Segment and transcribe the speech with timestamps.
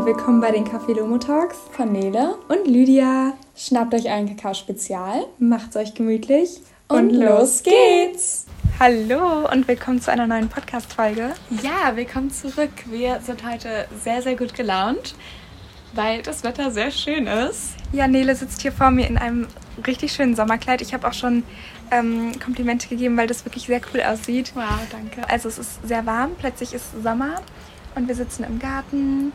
[0.00, 3.34] und willkommen bei den Café Lomo Talks von Nele und Lydia.
[3.54, 8.46] Schnappt euch einen Kakao-Spezial, macht's euch gemütlich und, und los geht's!
[8.78, 11.34] Hallo und willkommen zu einer neuen Podcast-Folge.
[11.62, 12.70] Ja, willkommen zurück.
[12.86, 15.14] Wir sind heute sehr, sehr gut gelaunt,
[15.92, 17.74] weil das Wetter sehr schön ist.
[17.92, 19.48] Ja, Nele sitzt hier vor mir in einem
[19.86, 20.80] richtig schönen Sommerkleid.
[20.80, 21.42] Ich habe auch schon
[21.90, 24.52] ähm, Komplimente gegeben, weil das wirklich sehr cool aussieht.
[24.54, 25.28] Wow, danke.
[25.28, 27.42] Also es ist sehr warm, plötzlich ist Sommer
[27.96, 29.32] und wir sitzen im Garten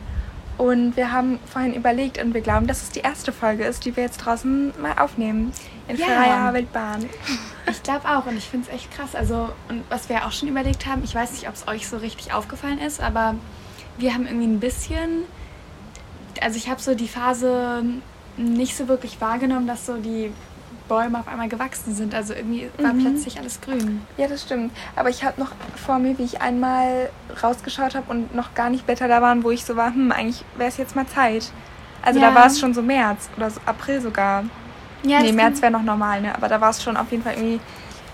[0.58, 3.94] und wir haben vorhin überlegt und wir glauben, dass es die erste Folge ist, die
[3.94, 5.52] wir jetzt draußen mal aufnehmen.
[5.88, 6.06] In ja.
[6.06, 7.08] freier Wildbahn.
[7.70, 9.14] Ich glaube auch und ich finde es echt krass.
[9.14, 11.98] Also, und was wir auch schon überlegt haben, ich weiß nicht, ob es euch so
[11.98, 13.34] richtig aufgefallen ist, aber
[13.98, 15.24] wir haben irgendwie ein bisschen.
[16.40, 17.84] Also, ich habe so die Phase
[18.36, 20.32] nicht so wirklich wahrgenommen, dass so die
[20.88, 22.14] Bäume auf einmal gewachsen sind.
[22.14, 23.00] Also irgendwie war mhm.
[23.00, 24.02] plötzlich alles grün.
[24.16, 24.72] Ja, das stimmt.
[24.94, 27.10] Aber ich habe noch vor mir, wie ich einmal
[27.42, 30.44] rausgeschaut habe und noch gar nicht Blätter da waren, wo ich so war, hm, eigentlich
[30.56, 31.50] wäre es jetzt mal Zeit.
[32.02, 32.30] Also ja.
[32.30, 34.44] da war es schon so März oder so April sogar.
[35.02, 36.34] Ja, nee, März wäre noch normal, ne?
[36.34, 37.60] Aber da war es schon auf jeden Fall irgendwie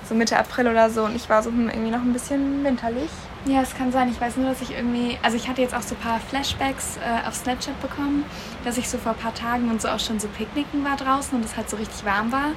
[0.09, 3.11] so Mitte April oder so und ich war so hm, irgendwie noch ein bisschen winterlich.
[3.45, 4.09] Ja, es kann sein.
[4.09, 6.97] Ich weiß nur, dass ich irgendwie, also ich hatte jetzt auch so ein paar Flashbacks
[6.99, 8.25] äh, auf Snapchat bekommen,
[8.65, 11.37] dass ich so vor ein paar Tagen und so auch schon so picknicken war draußen
[11.37, 12.51] und es halt so richtig warm war.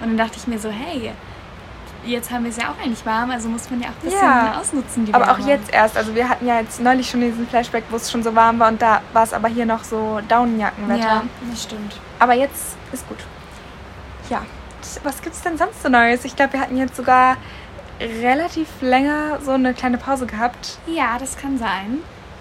[0.00, 1.12] Und dann dachte ich mir so, hey,
[2.04, 4.20] jetzt haben wir es ja auch eigentlich warm, also muss man ja auch ein bisschen
[4.20, 5.04] ja, ausnutzen.
[5.06, 5.42] Die aber Wärme.
[5.42, 5.96] auch jetzt erst.
[5.96, 8.68] Also wir hatten ja jetzt neulich schon diesen Flashback, wo es schon so warm war
[8.68, 11.02] und da war es aber hier noch so Daunenjackenwetter.
[11.02, 11.98] Ja, das stimmt.
[12.20, 13.18] Aber jetzt ist gut.
[14.30, 14.42] Ja.
[15.02, 16.24] Was gibt es denn sonst so Neues?
[16.24, 17.36] Ich glaube, wir hatten jetzt sogar
[18.00, 20.78] relativ länger so eine kleine Pause gehabt.
[20.86, 21.98] Ja, das kann sein.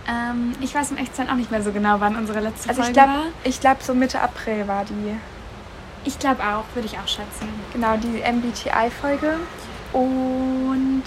[0.07, 2.91] Ähm, ich weiß im Echtsein auch nicht mehr so genau, wann unsere letzte also Folge
[2.91, 3.25] ich glaub, war.
[3.43, 5.15] Ich glaube, so Mitte April war die.
[6.05, 7.49] Ich glaube auch, würde ich auch schätzen.
[7.73, 9.39] Genau, die MBTI-Folge.
[9.91, 11.03] Und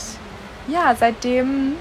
[0.69, 1.77] ja, seitdem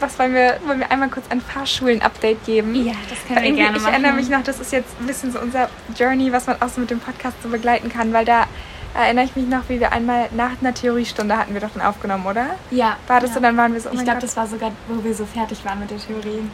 [0.00, 2.74] was wollen wir, wollen wir einmal kurz ein Fahrschulen-Update geben?
[2.74, 3.94] Ja, das können wir gerne ich machen.
[3.94, 6.68] Ich erinnere mich noch, das ist jetzt ein bisschen so unser Journey, was man auch
[6.68, 8.46] so mit dem Podcast so begleiten kann, weil da
[8.94, 12.26] erinnere ich mich noch, wie wir einmal nach einer Theoriestunde hatten wir doch dann aufgenommen,
[12.26, 12.46] oder?
[12.70, 12.96] Ja.
[13.06, 13.34] War das ja.
[13.34, 15.64] so, dann waren wir so, oh Ich glaube, das war sogar, wo wir so fertig
[15.64, 16.48] waren mit der Theorie.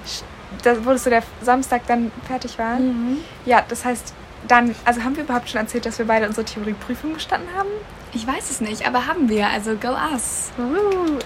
[0.63, 2.87] Da wurdest du der Samstag dann fertig waren?
[2.87, 3.17] Mhm.
[3.45, 4.15] Ja, das heißt,
[4.49, 7.69] dann, also haben wir überhaupt schon erzählt, dass wir beide unsere Theorieprüfung gestanden haben?
[8.13, 10.51] Ich weiß es nicht, aber haben wir, also go us.
[10.59, 11.19] Uh.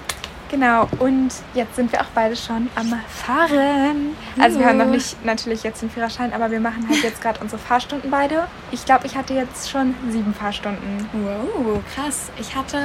[0.50, 4.15] Genau, und jetzt sind wir auch beide schon am Fahren.
[4.38, 7.41] Also wir haben noch nicht natürlich jetzt den Führerschein, aber wir machen halt jetzt gerade
[7.41, 8.47] unsere Fahrstunden beide.
[8.71, 11.09] Ich glaube, ich hatte jetzt schon sieben Fahrstunden.
[11.12, 12.31] Wow, krass.
[12.38, 12.78] Ich hatte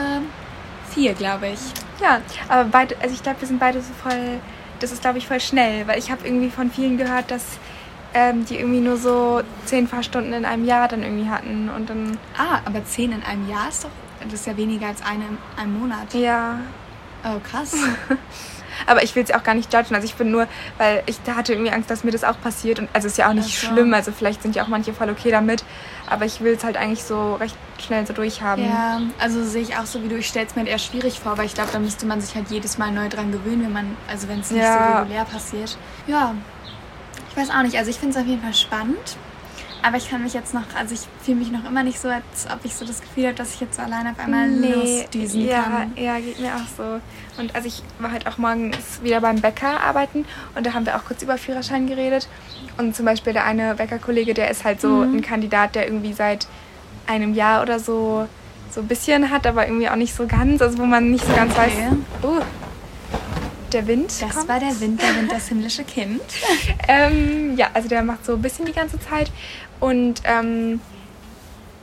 [0.90, 1.59] vier, glaube ich.
[2.02, 4.40] Ja, aber beide, also ich glaube, wir sind beide so voll,
[4.80, 7.44] das ist glaube ich voll schnell, weil ich habe irgendwie von vielen gehört, dass
[8.14, 12.18] ähm, die irgendwie nur so zehn Fahrstunden in einem Jahr dann irgendwie hatten und dann...
[12.38, 13.92] Ah, aber zehn in einem Jahr ist doch,
[14.24, 16.14] das ist ja weniger als eine in einem Monat.
[16.14, 16.59] Ja,
[17.24, 17.75] Oh, krass.
[18.88, 19.96] Aber ich will es auch gar nicht judgen.
[19.96, 20.47] Also ich bin nur,
[20.78, 22.80] weil ich da hatte irgendwie Angst, dass mir das auch passiert.
[22.80, 23.68] Und also ist ja auch nicht so.
[23.68, 23.94] schlimm.
[23.94, 25.63] Also vielleicht sind ja auch manche voll okay damit.
[26.09, 28.63] Aber ich will es halt eigentlich so recht schnell so durchhaben.
[28.63, 30.18] Ja, also sehe ich auch so wie du.
[30.18, 32.50] Ich stelle es mir eher schwierig vor, weil ich glaube, da müsste man sich halt
[32.50, 34.94] jedes Mal neu dran gewöhnen, wenn man, also wenn es nicht ja.
[34.94, 35.78] so regulär passiert.
[36.07, 36.34] Ja,
[37.30, 37.78] ich weiß auch nicht.
[37.78, 39.18] Also ich finde es auf jeden Fall spannend.
[39.82, 42.48] Aber ich kann mich jetzt noch, also ich fühle mich noch immer nicht so, als
[42.54, 45.46] ob ich so das Gefühl habe, dass ich jetzt so alleine auf einmal nee, losdüsen
[45.46, 45.94] ja, kann.
[45.96, 47.42] Ja, geht mir auch so.
[47.42, 50.26] Und also ich war halt auch morgens wieder beim Bäcker arbeiten
[50.56, 52.28] und da haben wir auch kurz über Führerschein geredet.
[52.78, 55.18] Und zum Beispiel der eine Bäckerkollege, der ist halt so mhm.
[55.18, 56.48] ein Kandidat, der irgendwie seit
[57.08, 58.28] einem Jahr oder so
[58.72, 61.34] so ein bisschen hat, aber irgendwie auch nicht so ganz, also wo man nicht so
[61.34, 61.72] ganz okay.
[62.22, 62.24] weiß.
[62.24, 62.42] Uh,
[63.74, 64.12] der Wind.
[64.22, 64.47] Das kommt.
[64.47, 66.22] war der Wind, der Wind, das himmlische Kind.
[66.88, 69.31] ähm, ja, also der macht so ein bisschen die ganze Zeit.
[69.80, 70.81] Und ähm,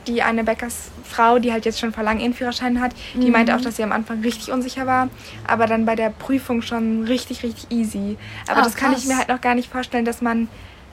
[0.07, 3.31] die eine Bäckersfrau, die halt jetzt schon vor langem ihren Führerschein hat, die mhm.
[3.31, 5.09] meinte auch, dass sie am Anfang richtig unsicher war,
[5.45, 8.17] aber dann bei der Prüfung schon richtig, richtig easy.
[8.47, 9.03] Aber oh, das kann krass.
[9.03, 10.47] ich mir halt noch gar nicht vorstellen, dass man,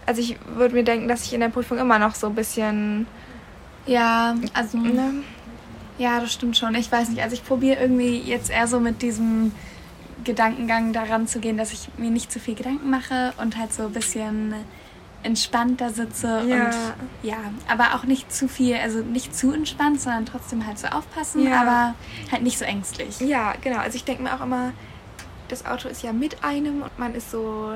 [0.06, 3.06] also ich würde mir denken, dass ich in der Prüfung immer noch so ein bisschen...
[3.87, 4.78] Ja, also...
[4.78, 5.22] Ne?
[5.97, 6.75] Ja, das stimmt schon.
[6.75, 9.53] Ich weiß nicht, also ich probiere irgendwie jetzt eher so mit diesem
[10.25, 13.85] Gedankengang daran zu gehen, dass ich mir nicht zu viel Gedanken mache und halt so
[13.85, 14.55] ein bisschen
[15.23, 16.67] entspannter sitze ja.
[16.67, 16.75] und
[17.23, 21.47] ja, aber auch nicht zu viel, also nicht zu entspannt, sondern trotzdem halt so aufpassen,
[21.47, 21.62] ja.
[21.62, 21.94] aber
[22.31, 23.21] halt nicht so ängstlich.
[23.21, 23.79] Ja, genau.
[23.79, 24.73] Also ich denke mir auch immer,
[25.49, 27.75] das Auto ist ja mit einem und man ist so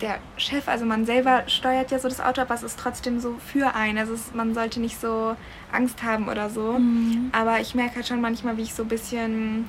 [0.00, 3.36] der Chef, also man selber steuert ja so das Auto, aber es ist trotzdem so
[3.44, 3.98] für einen.
[3.98, 5.36] Also es, man sollte nicht so
[5.72, 6.78] Angst haben oder so.
[6.78, 7.30] Mhm.
[7.32, 9.68] Aber ich merke halt schon manchmal, wie ich so ein bisschen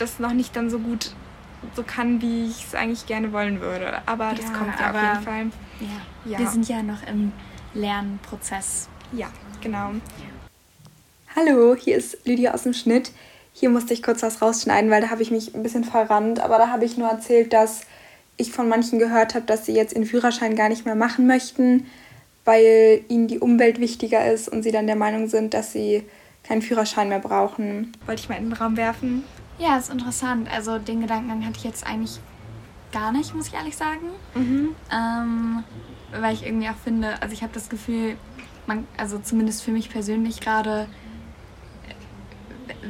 [0.00, 1.12] das noch nicht dann so gut
[1.76, 4.00] so kann, wie ich es eigentlich gerne wollen würde.
[4.06, 5.46] Aber das ja, kommt ja auf jeden Fall.
[5.80, 6.32] Ja.
[6.32, 6.38] ja.
[6.38, 7.32] Wir sind ja noch im
[7.74, 8.88] Lernprozess.
[9.12, 9.28] Ja,
[9.60, 9.90] genau.
[11.36, 13.12] Hallo, hier ist Lydia aus dem Schnitt.
[13.52, 16.40] Hier musste ich kurz was rausschneiden, weil da habe ich mich ein bisschen verrannt.
[16.40, 17.82] Aber da habe ich nur erzählt, dass
[18.36, 21.86] ich von manchen gehört habe, dass sie jetzt ihren Führerschein gar nicht mehr machen möchten,
[22.44, 26.04] weil ihnen die Umwelt wichtiger ist und sie dann der Meinung sind, dass sie
[26.42, 27.92] keinen Führerschein mehr brauchen.
[28.06, 29.24] Wollte ich mal in den Raum werfen.
[29.60, 30.50] Ja, ist interessant.
[30.50, 32.18] Also den Gedankengang hatte ich jetzt eigentlich
[32.92, 34.06] gar nicht, muss ich ehrlich sagen.
[34.34, 34.74] Mhm.
[34.92, 35.64] Ähm,
[36.18, 38.16] weil ich irgendwie auch finde, also ich habe das Gefühl,
[38.66, 40.88] man, also zumindest für mich persönlich gerade,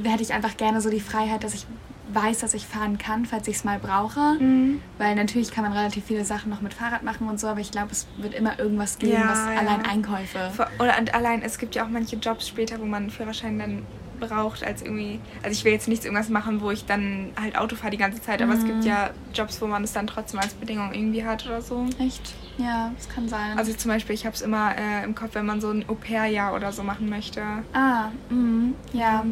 [0.04, 1.66] äh, hätte ich einfach gerne so die Freiheit, dass ich
[2.12, 4.36] weiß, dass ich fahren kann, falls ich es mal brauche.
[4.38, 4.80] Mhm.
[4.98, 7.70] Weil natürlich kann man relativ viele Sachen noch mit Fahrrad machen und so, aber ich
[7.70, 9.58] glaube, es wird immer irgendwas geben, ja, was ja.
[9.58, 10.50] allein Einkäufe.
[10.78, 13.86] Oder und allein, es gibt ja auch manche Jobs später, wo man einen Führerschein dann
[14.20, 15.18] braucht, als irgendwie.
[15.42, 18.20] Also ich will jetzt nichts irgendwas machen, wo ich dann halt Auto fahre die ganze
[18.20, 18.58] Zeit, aber mhm.
[18.58, 18.86] es gibt mhm.
[18.86, 21.86] ja Jobs, wo man es dann trotzdem als Bedingung irgendwie hat oder so.
[21.98, 22.34] Echt?
[22.58, 23.58] Ja, das kann sein.
[23.58, 26.54] Also zum Beispiel, ich habe es immer äh, im Kopf, wenn man so ein Au-pair-Jahr
[26.54, 27.42] oder so machen möchte.
[27.72, 29.24] Ah, mh, ja.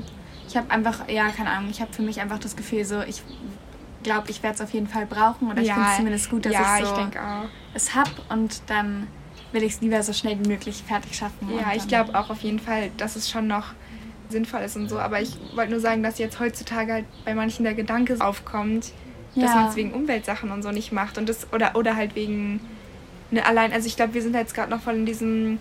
[0.48, 3.22] Ich habe einfach, ja, keine Ahnung, ich habe für mich einfach das Gefühl, so, ich
[4.02, 6.52] glaube, ich werde es auf jeden Fall brauchen oder ich finde es zumindest gut, dass
[6.52, 7.18] ja, ich so ich
[7.74, 9.06] es habe und dann
[9.52, 11.50] will ich es lieber so schnell wie möglich fertig schaffen.
[11.58, 13.72] Ja, ich glaube auch auf jeden Fall, dass es schon noch
[14.30, 17.64] sinnvoll ist und so, aber ich wollte nur sagen, dass jetzt heutzutage halt bei manchen
[17.64, 18.92] der Gedanke aufkommt,
[19.34, 19.54] dass ja.
[19.54, 22.60] man es wegen Umweltsachen und so nicht macht und das oder oder halt wegen
[23.30, 25.58] ne, allein, also ich glaube, wir sind jetzt gerade noch voll in diesem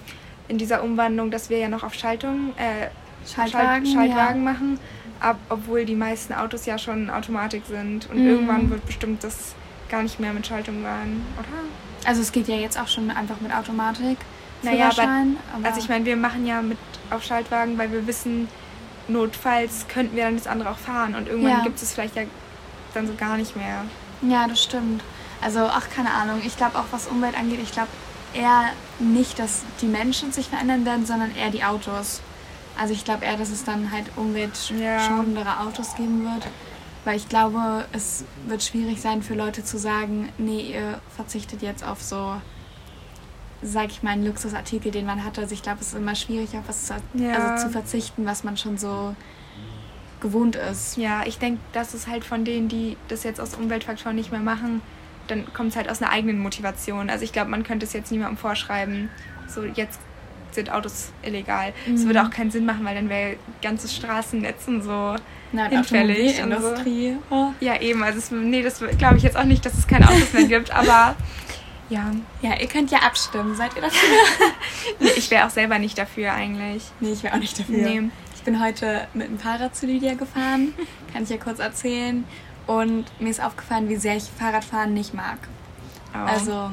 [0.48, 2.88] in dieser Umwandlung, dass wir ja noch auf Schaltung äh,
[3.28, 4.52] Schaltwagen, Schaltwagen ja.
[4.52, 4.80] machen,
[5.20, 8.10] ab, obwohl die meisten Autos ja schon Automatik sind.
[8.10, 8.28] Und mhm.
[8.28, 9.56] irgendwann wird bestimmt das
[9.90, 12.08] gar nicht mehr mit Schaltung sein, oder?
[12.08, 14.18] Also es geht ja jetzt auch schon einfach mit Automatik.
[14.64, 15.04] Naja, aber,
[15.56, 16.78] aber also ich meine, wir machen ja mit
[17.10, 18.48] auf Schaltwagen, weil wir wissen,
[19.08, 21.16] notfalls könnten wir dann das andere auch fahren.
[21.16, 21.64] Und irgendwann ja.
[21.64, 22.24] gibt es vielleicht ja
[22.94, 23.86] dann so gar nicht mehr.
[24.22, 25.04] Ja, das stimmt.
[25.42, 26.42] Also, ach, keine Ahnung.
[26.46, 27.90] Ich glaube auch, was Umwelt angeht, ich glaube
[28.34, 32.22] eher nicht, dass die Menschen sich verändern werden, sondern eher die Autos.
[32.80, 35.66] Also ich glaube eher, dass es dann halt umweltschonendere ja.
[35.66, 36.48] Autos geben wird.
[37.06, 41.84] Weil ich glaube, es wird schwierig sein für Leute zu sagen, nee, ihr verzichtet jetzt
[41.84, 42.34] auf so,
[43.62, 45.42] sag ich mal, einen Luxusartikel, den man hatte.
[45.42, 47.34] Also ich glaube, es ist immer schwierig, auf was zu, ja.
[47.34, 49.16] also zu verzichten, was man schon so
[50.20, 50.98] gewohnt ist.
[50.98, 54.42] Ja, ich denke, das ist halt von denen, die das jetzt aus Umweltfaktoren nicht mehr
[54.42, 54.82] machen,
[55.28, 57.10] dann kommt es halt aus einer eigenen Motivation.
[57.10, 59.10] Also ich glaube, man könnte es jetzt niemandem vorschreiben,
[59.48, 60.00] so jetzt
[60.52, 61.74] sind Autos illegal.
[61.86, 62.08] Es mhm.
[62.08, 65.16] würde auch keinen Sinn machen, weil dann wäre ganzes Straßennetz und so
[65.52, 66.40] Na, hinfällig.
[66.40, 67.16] Industrie.
[67.30, 67.36] So.
[67.36, 67.54] Oh.
[67.60, 68.02] Ja, eben.
[68.04, 70.72] Also, es, nee, das glaube ich jetzt auch nicht, dass es keine Autos mehr gibt,
[70.72, 71.16] aber
[71.90, 72.12] ja.
[72.42, 73.56] Ja, ihr könnt ja abstimmen.
[73.56, 74.10] Seid ihr dafür?
[75.00, 76.84] nee, ich wäre auch selber nicht dafür eigentlich.
[77.00, 77.78] Nee, ich wäre auch nicht dafür.
[77.78, 78.10] Nee.
[78.36, 80.74] Ich bin heute mit dem Fahrrad zu Lydia gefahren.
[81.14, 82.24] Kann ich ja kurz erzählen.
[82.66, 85.40] Und mir ist aufgefallen, wie sehr ich Fahrradfahren nicht mag.
[86.14, 86.18] Oh.
[86.18, 86.72] Also.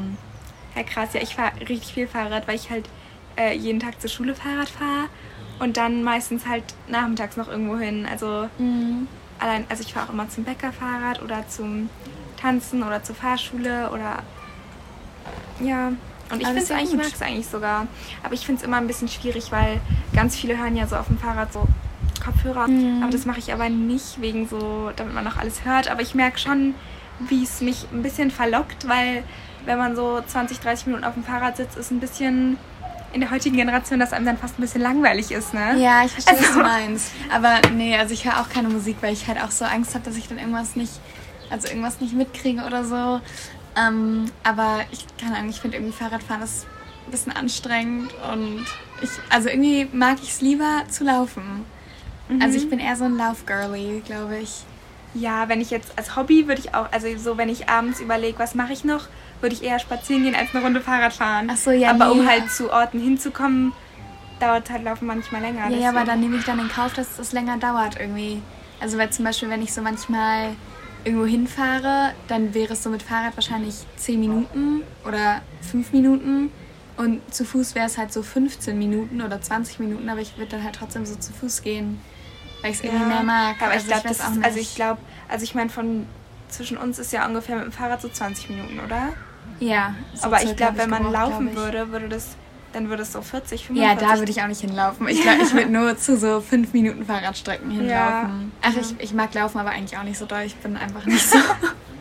[0.76, 1.10] Ja, krass.
[1.12, 2.88] Ja, ich fahre richtig viel Fahrrad, weil ich halt
[3.36, 5.08] äh, jeden Tag zur Schule Fahrrad fahre
[5.58, 8.06] und dann meistens halt nachmittags noch irgendwo hin.
[8.10, 9.06] Also mhm.
[9.38, 11.88] allein, also ich fahre auch immer zum Bäcker Fahrrad oder zum
[12.40, 14.22] Tanzen oder zur Fahrschule oder
[15.60, 15.92] ja.
[16.30, 17.86] Und ich finde es eigentlich, mag es eigentlich sogar.
[18.22, 19.80] Aber ich finde es immer ein bisschen schwierig, weil
[20.14, 21.68] ganz viele hören ja so auf dem Fahrrad so
[22.24, 22.68] Kopfhörer.
[22.68, 23.02] Mhm.
[23.02, 25.88] Aber das mache ich aber nicht wegen so, damit man noch alles hört.
[25.88, 26.74] Aber ich merke schon,
[27.20, 29.22] wie es mich ein bisschen verlockt, weil
[29.66, 32.58] wenn man so 20, 30 Minuten auf dem Fahrrad sitzt, ist ein bisschen
[33.12, 35.76] in der heutigen Generation, dass einem dann fast ein bisschen langweilig ist, ne?
[35.78, 36.48] Ja, ich verstehe, also.
[36.48, 37.12] was du meinst.
[37.32, 40.04] Aber nee, also ich höre auch keine Musik, weil ich halt auch so Angst habe,
[40.04, 40.92] dass ich dann irgendwas nicht,
[41.48, 43.20] also irgendwas nicht mitkriege oder so.
[43.76, 46.66] Ähm, aber ich kann eigentlich, ich finde irgendwie Fahrradfahren ist
[47.06, 48.64] ein bisschen anstrengend und
[49.02, 51.64] ich, also irgendwie mag ich es lieber zu laufen.
[52.28, 52.40] Mhm.
[52.40, 54.62] Also ich bin eher so ein Laufgirly, glaube ich.
[55.14, 58.38] Ja, wenn ich jetzt als Hobby würde ich auch, also so wenn ich abends überlege,
[58.38, 59.06] was mache ich noch,
[59.40, 61.48] würde ich eher spazieren gehen als eine Runde Fahrrad fahren.
[61.50, 61.90] Ach so, ja.
[61.90, 63.72] Aber nee, um halt zu Orten hinzukommen,
[64.40, 65.70] dauert halt Laufen manchmal länger.
[65.70, 68.42] Ja, ja, aber dann nehme ich dann in Kauf, dass es länger dauert irgendwie.
[68.80, 70.56] Also weil zum Beispiel, wenn ich so manchmal
[71.04, 76.50] irgendwo hinfahre, dann wäre es so mit Fahrrad wahrscheinlich 10 Minuten oder 5 Minuten.
[76.96, 80.52] Und zu Fuß wäre es halt so 15 Minuten oder 20 Minuten, aber ich würde
[80.52, 82.00] dann halt trotzdem so zu Fuß gehen,
[82.62, 83.60] weil ich es irgendwie mehr mag.
[83.60, 84.16] Aber also ich glaube.
[84.42, 86.06] Also ich glaube, also ich meine, von
[86.48, 89.12] zwischen uns ist ja ungefähr mit dem Fahrrad so 20 Minuten, oder?
[89.60, 89.94] Ja.
[90.14, 92.36] So aber ich glaube, wenn man laufen würde, würde das,
[92.74, 93.76] dann würde es so 40, 45.
[93.76, 95.06] Ja, da würde ich auch nicht hinlaufen.
[95.08, 97.88] Ich glaube, ich würde nur zu so 5 Minuten Fahrradstrecken hinlaufen.
[97.90, 98.30] Ja.
[98.62, 100.42] Ach, ich, ich mag laufen, aber eigentlich auch nicht so doll.
[100.42, 101.38] Ich bin einfach nicht so.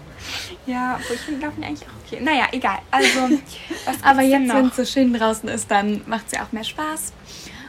[0.65, 2.23] ja, obwohl ich finde Laufen eigentlich auch okay.
[2.23, 2.79] Naja, egal.
[2.91, 3.19] Also,
[3.85, 6.63] was Aber jetzt, wenn es so schön draußen ist, dann macht es ja auch mehr
[6.63, 7.13] Spaß.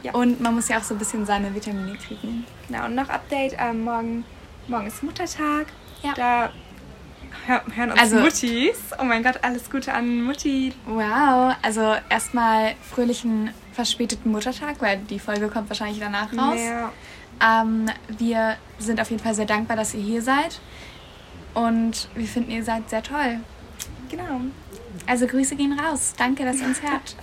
[0.03, 0.13] Ja.
[0.13, 2.45] Und man muss ja auch so ein bisschen seine Vitamine kriegen.
[2.67, 3.55] Genau, und noch Update.
[3.59, 4.25] Ähm, morgen,
[4.67, 5.67] morgen ist Muttertag.
[6.01, 6.13] Ja.
[6.15, 6.51] Da
[7.47, 8.77] hören uns also, Muttis.
[8.99, 10.73] Oh mein Gott, alles Gute an Mutti.
[10.85, 16.59] Wow, also erstmal fröhlichen verspäteten Muttertag, weil die Folge kommt wahrscheinlich danach raus.
[16.59, 16.91] Ja.
[17.41, 17.87] Ähm,
[18.17, 20.59] wir sind auf jeden Fall sehr dankbar, dass ihr hier seid.
[21.53, 23.39] Und wir finden, ihr seid sehr toll.
[24.09, 24.41] Genau.
[25.07, 26.13] Also Grüße gehen raus.
[26.17, 27.15] Danke, dass ihr uns hört.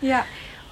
[0.00, 0.24] ja,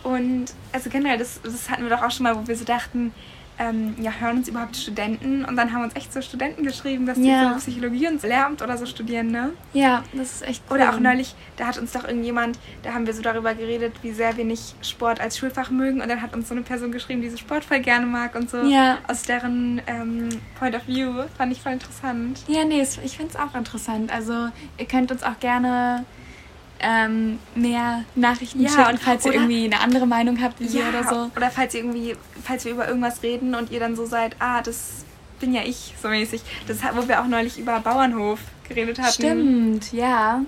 [0.02, 3.14] und also generell, das, das hatten wir doch auch schon mal, wo wir so dachten,
[3.62, 5.44] ähm, ja, hören uns überhaupt Studenten?
[5.44, 7.24] Und dann haben uns echt so Studenten geschrieben, dass ja.
[7.24, 9.50] die so Psychologie und Lehramt oder so studieren, ne?
[9.72, 10.76] Ja, das ist echt cool.
[10.76, 14.12] Oder auch neulich, da hat uns doch irgendjemand, da haben wir so darüber geredet, wie
[14.12, 16.00] sehr wir nicht Sport als Schulfach mögen.
[16.00, 18.50] Und dann hat uns so eine Person geschrieben, die so Sport voll gerne mag und
[18.50, 18.62] so.
[18.62, 18.98] Ja.
[19.08, 20.28] Aus deren ähm,
[20.58, 21.24] Point of View.
[21.36, 22.40] Fand ich voll interessant.
[22.48, 24.12] Ja, nee, ich finde es auch interessant.
[24.12, 26.04] Also ihr könnt uns auch gerne
[26.82, 30.88] ähm, mehr Nachrichten ja, schicken, falls ihr irgendwie eine andere Meinung habt wie ja, wir
[30.88, 31.30] oder so.
[31.36, 34.62] Oder falls ihr irgendwie, falls wir über irgendwas reden und ihr dann so seid, ah,
[34.62, 35.04] das
[35.40, 36.42] bin ja ich, so mäßig.
[36.66, 39.12] Das wo wir auch neulich über Bauernhof geredet hatten.
[39.12, 40.42] Stimmt, ja.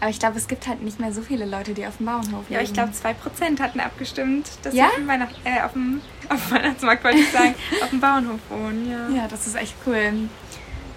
[0.00, 2.48] Aber ich glaube, es gibt halt nicht mehr so viele Leute, die auf dem Bauernhof
[2.48, 2.54] leben.
[2.54, 4.84] Ja, ich glaube, 2% hatten abgestimmt, dass ja?
[4.84, 8.00] sie auf dem, Weihnacht äh, auf, dem, auf dem Weihnachtsmarkt, wollte ich sagen, auf dem
[8.00, 8.90] Bauernhof wohnen.
[8.90, 9.08] Ja.
[9.22, 10.28] ja, das ist echt cool.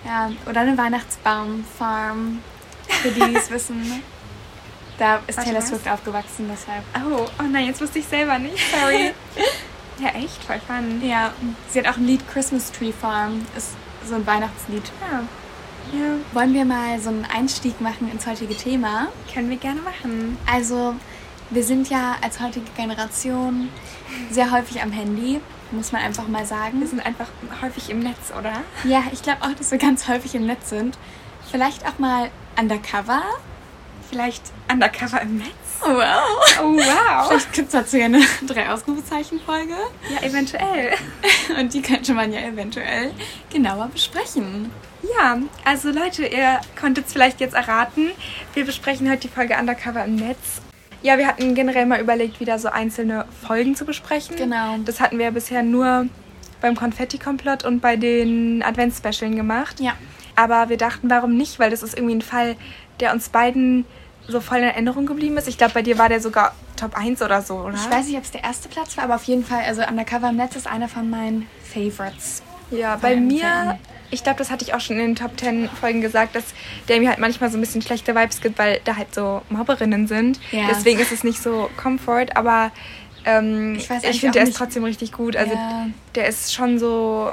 [0.06, 2.39] Ja, oder eine Weihnachtsbaumfarm,
[2.88, 4.03] für die es wissen.
[4.98, 6.84] Da ist Taylor Swift aufgewachsen, deshalb.
[6.96, 8.58] Oh, oh nein, jetzt wusste ich selber nicht.
[8.72, 9.13] Sorry.
[10.00, 11.01] ja, echt, voll fun.
[11.08, 11.34] Ja,
[11.70, 13.46] sie hat auch ein Lied Christmas Tree Farm.
[13.56, 13.74] Ist
[14.08, 14.84] so ein Weihnachtslied.
[15.12, 16.00] Ja.
[16.00, 16.16] ja.
[16.34, 19.10] Wollen wir mal so einen Einstieg machen ins heutige Thema?
[19.32, 20.38] Können wir gerne machen.
[20.51, 20.96] Also,
[21.51, 23.70] wir sind ja als heutige Generation
[24.32, 26.80] sehr häufig am Handy, muss man einfach mal sagen.
[26.80, 27.27] Wir sind einfach
[27.62, 28.54] häufig im Netz, oder?
[28.84, 30.98] Ja, ich glaube auch, dass wir ganz häufig im Netz sind.
[31.51, 33.22] Vielleicht auch mal undercover
[34.09, 35.47] Vielleicht undercover im Netz?
[35.81, 36.61] Oh, wow.
[36.61, 37.27] Oh, wow.
[37.27, 39.75] Vielleicht gibt es dazu ja eine Drei-Ausrufezeichen-Folge.
[40.09, 40.91] Ja, eventuell.
[41.59, 43.11] Und die könnte man ja eventuell
[43.51, 44.71] genauer besprechen.
[45.17, 48.11] Ja, also Leute, ihr konntet es vielleicht jetzt erraten.
[48.53, 50.61] Wir besprechen heute die Folge Undercover im Netz.
[51.03, 54.35] Ja, wir hatten generell mal überlegt, wieder so einzelne Folgen zu besprechen.
[54.35, 54.77] Genau.
[54.83, 56.07] Das hatten wir ja bisher nur
[56.59, 59.79] beim Konfetti-Komplott und bei den Advents-Specialen gemacht.
[59.79, 59.93] Ja.
[60.35, 61.59] Aber wir dachten, warum nicht?
[61.59, 62.55] Weil das ist irgendwie ein Fall,
[63.00, 63.86] der uns beiden
[64.27, 65.48] so voll in Erinnerung geblieben ist.
[65.48, 67.75] Ich glaube, bei dir war der sogar Top 1 oder so, oder?
[67.75, 70.30] Ich weiß nicht, ob es der erste Platz war, aber auf jeden Fall, also Undercover
[70.30, 72.44] im Netz ist einer von meinen Favorites.
[72.70, 73.80] Ja, bei mir, Fan.
[74.12, 76.44] ich glaube, das hatte ich auch schon in den Top 10 Folgen gesagt, dass
[76.88, 80.08] der mir halt manchmal so ein bisschen schlechte Vibes gibt, weil da halt so Mobberinnen
[80.08, 80.39] sind.
[80.51, 80.68] Ja.
[80.70, 82.72] Deswegen ist es nicht so Comfort, aber
[83.25, 85.36] ähm, ich, ich finde, der ist trotzdem richtig gut.
[85.36, 85.88] Also ja.
[86.16, 87.32] der ist schon so.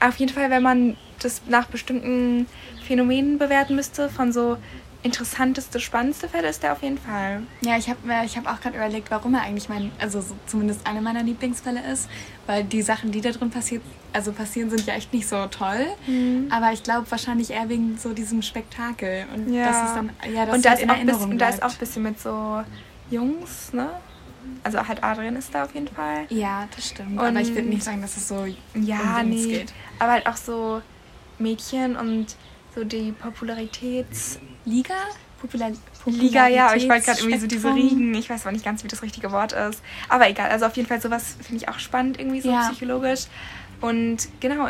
[0.00, 2.46] Auf jeden Fall, wenn man das nach bestimmten
[2.90, 4.56] Phänomenen bewerten müsste, von so
[5.04, 7.42] interessanteste, spannendste Fälle ist der auf jeden Fall.
[7.60, 10.84] Ja, ich habe ich hab auch gerade überlegt, warum er eigentlich mein, also so zumindest
[10.88, 12.10] einer meiner Lieblingsfälle ist,
[12.48, 13.82] weil die Sachen, die da drin passiert,
[14.12, 15.86] also passieren, sind ja echt nicht so toll.
[16.08, 16.48] Mhm.
[16.50, 19.66] Aber ich glaube wahrscheinlich eher wegen so diesem Spektakel und ja.
[19.66, 21.62] das ist dann ja das und da halt ist in Erinnerung bisschen, und da ist
[21.62, 22.62] auch ein bisschen mit so
[23.08, 23.88] Jungs, ne?
[24.64, 26.26] Also halt Adrian ist da auf jeden Fall.
[26.28, 27.12] Ja, das stimmt.
[27.12, 29.46] Und aber ich würde nicht sagen, dass es so ja, um nee.
[29.46, 29.72] geht.
[30.00, 30.82] Aber halt auch so
[31.38, 32.34] Mädchen und
[32.74, 34.94] so die Popularitätsliga?
[35.40, 35.72] Popular
[36.06, 38.84] Liga, ja, aber ich wollte gerade irgendwie so diese Riegen, ich weiß aber nicht ganz,
[38.84, 39.82] wie das richtige Wort ist.
[40.08, 42.68] Aber egal, also auf jeden Fall sowas finde ich auch spannend, irgendwie so ja.
[42.68, 43.26] psychologisch.
[43.80, 44.68] Und genau,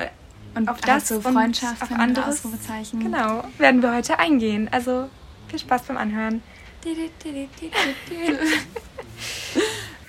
[0.54, 3.00] und auf das so Freundschaft und auf andere Ausrufezeichen.
[3.00, 4.68] Genau, werden wir heute eingehen.
[4.70, 5.08] Also
[5.48, 6.42] viel Spaß beim Anhören.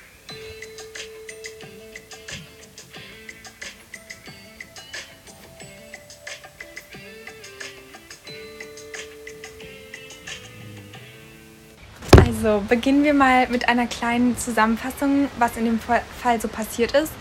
[12.43, 17.11] Also beginnen wir mal mit einer kleinen Zusammenfassung, was in dem Fall so passiert ist.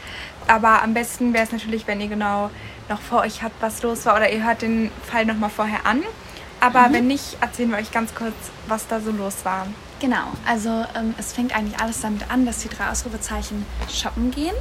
[0.47, 2.50] Aber am besten wäre es natürlich, wenn ihr genau
[2.89, 6.03] noch vor euch habt, was los war oder ihr hört den Fall nochmal vorher an.
[6.59, 6.93] Aber mhm.
[6.95, 8.33] wenn nicht, erzählen wir euch ganz kurz,
[8.67, 9.67] was da so los war.
[10.00, 14.57] Genau, also ähm, es fängt eigentlich alles damit an, dass die drei Ausrufezeichen shoppen gehen.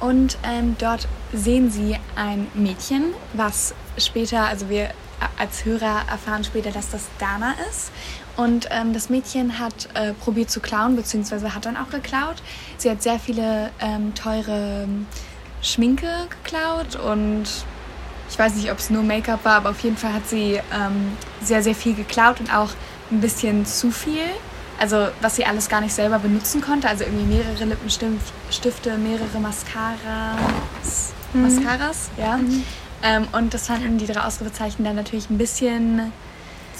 [0.00, 4.90] Und ähm, dort sehen sie ein Mädchen, was später, also wir
[5.38, 7.90] als Hörer erfahren später, dass das Dana ist.
[8.36, 12.36] Und ähm, das Mädchen hat äh, probiert zu klauen, beziehungsweise hat dann auch geklaut.
[12.78, 14.88] Sie hat sehr viele ähm, teure
[15.62, 17.44] Schminke geklaut und
[18.28, 21.12] ich weiß nicht, ob es nur Make-up war, aber auf jeden Fall hat sie ähm,
[21.42, 22.70] sehr, sehr viel geklaut und auch
[23.10, 24.26] ein bisschen zu viel.
[24.80, 26.88] Also was sie alles gar nicht selber benutzen konnte.
[26.88, 31.12] Also irgendwie mehrere Lippenstifte, mehrere Mascaras.
[31.32, 31.42] Mhm.
[31.42, 32.38] Mascaras, ja.
[32.38, 32.64] Mhm.
[33.02, 36.12] Ähm, und das fanden die drei Ausrufezeichen dann natürlich ein bisschen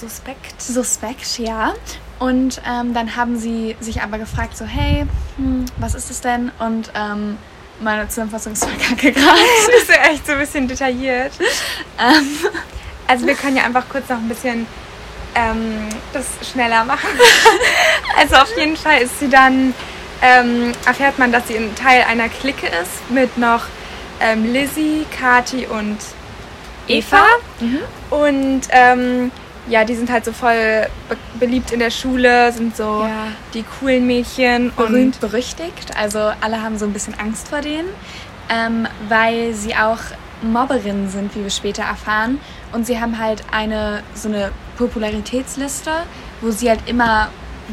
[0.05, 0.61] Suspekt.
[0.61, 1.75] Suspekt, ja.
[2.19, 5.07] Und ähm, dann haben sie sich aber gefragt, so, hey,
[5.37, 6.51] hm, was ist das denn?
[6.59, 7.39] Und ähm,
[7.81, 9.39] meine Zusammenfassung ist voll kacke gerade.
[9.67, 11.33] das ist ja echt so ein bisschen detailliert.
[11.99, 12.29] Ähm,
[13.09, 14.67] also wir können ja einfach kurz noch ein bisschen
[15.35, 17.09] ähm, das schneller machen.
[18.19, 19.75] also auf jeden Fall ist sie dann,
[20.23, 23.63] ähm, erfährt man, dass sie ein Teil einer Clique ist mit noch
[24.21, 25.99] ähm, Lizzie, Kati und
[26.89, 27.25] Eva.
[27.61, 27.79] Mhm.
[28.11, 28.63] Und
[29.69, 33.29] ja, die sind halt so voll be beliebt in der Schule, sind so ja.
[33.55, 34.73] die coolen Mädchen.
[34.77, 35.97] Berühmt, berüchtigt.
[35.97, 37.89] Also alle haben so ein bisschen Angst vor denen,
[38.49, 39.99] ähm, weil sie auch
[40.43, 42.39] Mobberinnen sind, wie wir später erfahren.
[42.73, 45.91] Und sie haben halt eine so eine Popularitätsliste,
[46.41, 47.29] wo sie halt immer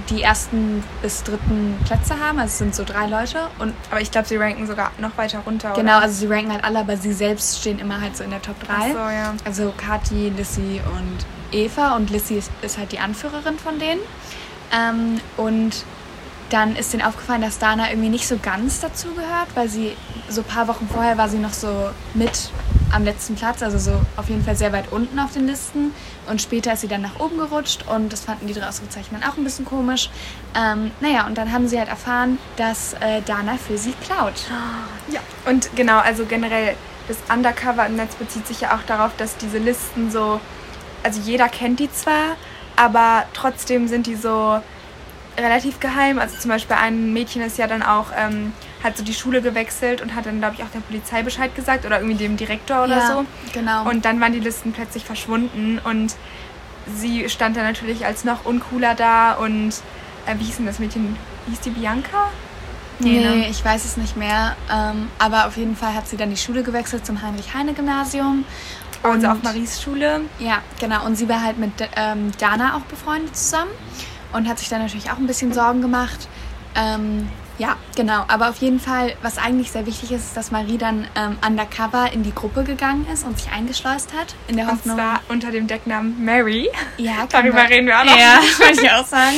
[0.10, 2.40] die ersten bis dritten Plätze haben.
[2.40, 3.40] Also es sind so drei Leute.
[3.60, 5.74] Und aber ich glaube, sie ranken sogar noch weiter runter.
[5.76, 6.04] Genau, oder?
[6.04, 8.56] also sie ranken halt alle, aber sie selbst stehen immer halt so in der Top
[8.66, 8.74] 3.
[8.74, 9.34] Ach so, ja.
[9.44, 14.02] Also Kati, Lissy und Eva und Lissy ist, ist halt die Anführerin von denen.
[14.74, 15.84] Ähm, und
[16.50, 19.96] dann ist denen aufgefallen, dass Dana irgendwie nicht so ganz dazu gehört, weil sie
[20.30, 22.50] so ein paar Wochen vorher war sie noch so mit
[22.92, 25.94] am letzten Platz, also so auf jeden Fall sehr weit unten auf den Listen.
[26.30, 29.30] Und später ist sie dann nach oben gerutscht und das fanden die drei Ausrufezeichen dann
[29.30, 30.10] auch ein bisschen komisch.
[30.56, 34.46] Ähm, naja, und dann haben sie halt erfahren, dass äh, Dana für sie klaut.
[35.10, 36.76] Ja, und genau, also generell
[37.08, 40.40] das Undercover im Netz bezieht sich ja auch darauf, dass diese Listen so
[41.04, 42.36] also jeder kennt die zwar,
[42.76, 44.60] aber trotzdem sind die so
[45.38, 46.20] relativ geheim.
[46.20, 48.54] Also zum Beispiel ein Mädchen ist ja dann auch, ähm,
[48.84, 51.86] hat so die Schule gewechselt und hat dann, glaube ich, auch der Polizei Bescheid gesagt
[51.86, 53.26] oder irgendwie dem Direktor oder ja, so.
[53.54, 53.90] genau.
[53.90, 56.16] Und dann waren die Listen plötzlich verschwunden und
[56.96, 59.70] sie stand dann natürlich als noch uncooler da und
[60.26, 61.16] äh, wie hieß denn das Mädchen?
[61.50, 62.30] Hieß die Bianca?
[63.00, 63.48] Nee, nee ne?
[63.50, 64.56] ich weiß es nicht mehr.
[64.72, 68.46] Ähm, aber auf jeden Fall hat sie dann die Schule gewechselt zum Heinrich-Heine-Gymnasium
[69.04, 70.22] und auf Maries Schule.
[70.40, 71.06] Ja, genau.
[71.06, 73.72] Und sie war halt mit ähm, Dana auch befreundet zusammen
[74.34, 76.28] und hat sich dann natürlich auch ein bisschen Sorgen gemacht.
[76.76, 77.28] Ähm,
[77.58, 78.26] ja, genau.
[78.28, 82.12] Aber auf jeden Fall, was eigentlich sehr wichtig ist, ist, dass Marie dann ähm, undercover
[82.12, 84.34] in die Gruppe gegangen ist und sich eingeschleust hat.
[84.48, 84.96] In der Hoffnung.
[84.96, 86.70] Und zwar unter dem Decknamen Mary.
[86.98, 88.18] Ja, darüber reden wir auch noch.
[88.18, 89.36] Ja, wollte ich auch sagen.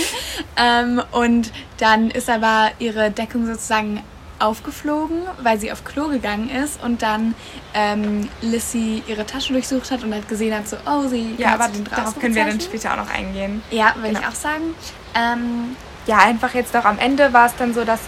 [0.55, 4.01] ähm, und dann ist aber ihre Deckung sozusagen
[4.43, 7.33] aufgeflogen, weil sie auf Klo gegangen ist und dann
[7.73, 11.35] ähm, Lissy ihre Tasche durchsucht hat und halt gesehen hat, so, oh, sie.
[11.37, 13.63] Ja, aber darauf können wir dann später auch noch eingehen.
[13.71, 14.19] Ja, würde genau.
[14.19, 14.75] ich auch sagen.
[15.15, 15.75] Ähm,
[16.05, 18.01] ja, einfach jetzt doch am Ende war es dann so, dass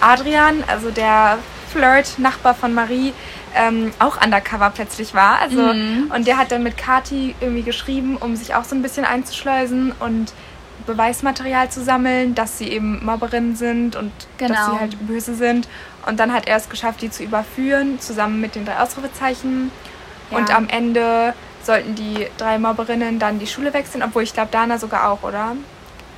[0.00, 1.38] Adrian, also der
[1.72, 3.12] Flirt-Nachbar von Marie,
[3.54, 5.38] ähm, auch undercover plötzlich war.
[5.40, 6.12] Also, mhm.
[6.14, 9.92] Und der hat dann mit Kati irgendwie geschrieben, um sich auch so ein bisschen einzuschleusen
[9.98, 10.32] und
[10.88, 14.54] Beweismaterial zu sammeln, dass sie eben Mobberinnen sind und genau.
[14.54, 14.80] dass sie genau.
[14.80, 15.68] halt böse sind.
[16.06, 19.70] Und dann hat er es geschafft, die zu überführen, zusammen mit den drei Ausrufezeichen.
[20.30, 20.38] Ja.
[20.38, 24.78] Und am Ende sollten die drei Mobberinnen dann die Schule wechseln, obwohl ich glaube, Dana
[24.78, 25.56] sogar auch, oder?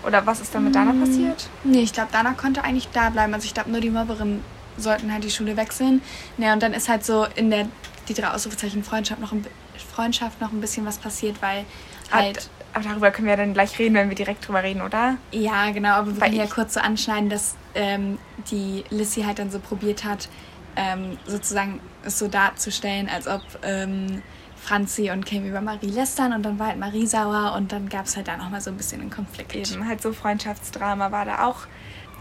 [0.06, 1.00] Oder was ist dann mit Dana hm.
[1.00, 1.48] passiert?
[1.64, 3.34] Nee, ich glaube, Dana konnte eigentlich da bleiben.
[3.34, 4.42] Also ich glaube, nur die Mobberinnen
[4.76, 6.02] sollten halt die Schule wechseln.
[6.38, 7.66] Ja, und dann ist halt so in der
[8.08, 9.46] die drei Ausrufezeichen Freundschaft noch ein,
[9.94, 11.64] Freundschaft noch ein bisschen was passiert, weil
[12.10, 12.36] halt.
[12.38, 15.16] Hat, aber darüber können wir dann gleich reden, wenn wir direkt drüber reden, oder?
[15.32, 15.90] Ja, genau.
[15.90, 18.18] Aber wir können ja kurz so anschneiden, dass ähm,
[18.50, 20.28] die Lissy halt dann so probiert hat,
[20.76, 24.22] ähm, sozusagen es so darzustellen, als ob ähm,
[24.56, 28.06] Franzi und Kim über Marie lästern und dann war halt Marie sauer und dann gab
[28.06, 29.54] es halt da nochmal so ein bisschen einen Konflikt.
[29.54, 31.66] Eben, halt so Freundschaftsdrama war da auch.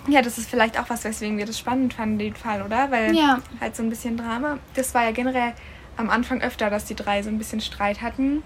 [0.08, 2.90] Ja, das ist vielleicht auch was, weswegen wir das spannend fanden, den Fall, oder?
[2.90, 3.40] Weil ja.
[3.60, 4.58] halt so ein bisschen Drama.
[4.74, 5.54] Das war ja generell
[5.98, 8.42] am Anfang öfter, dass die drei so ein bisschen Streit hatten.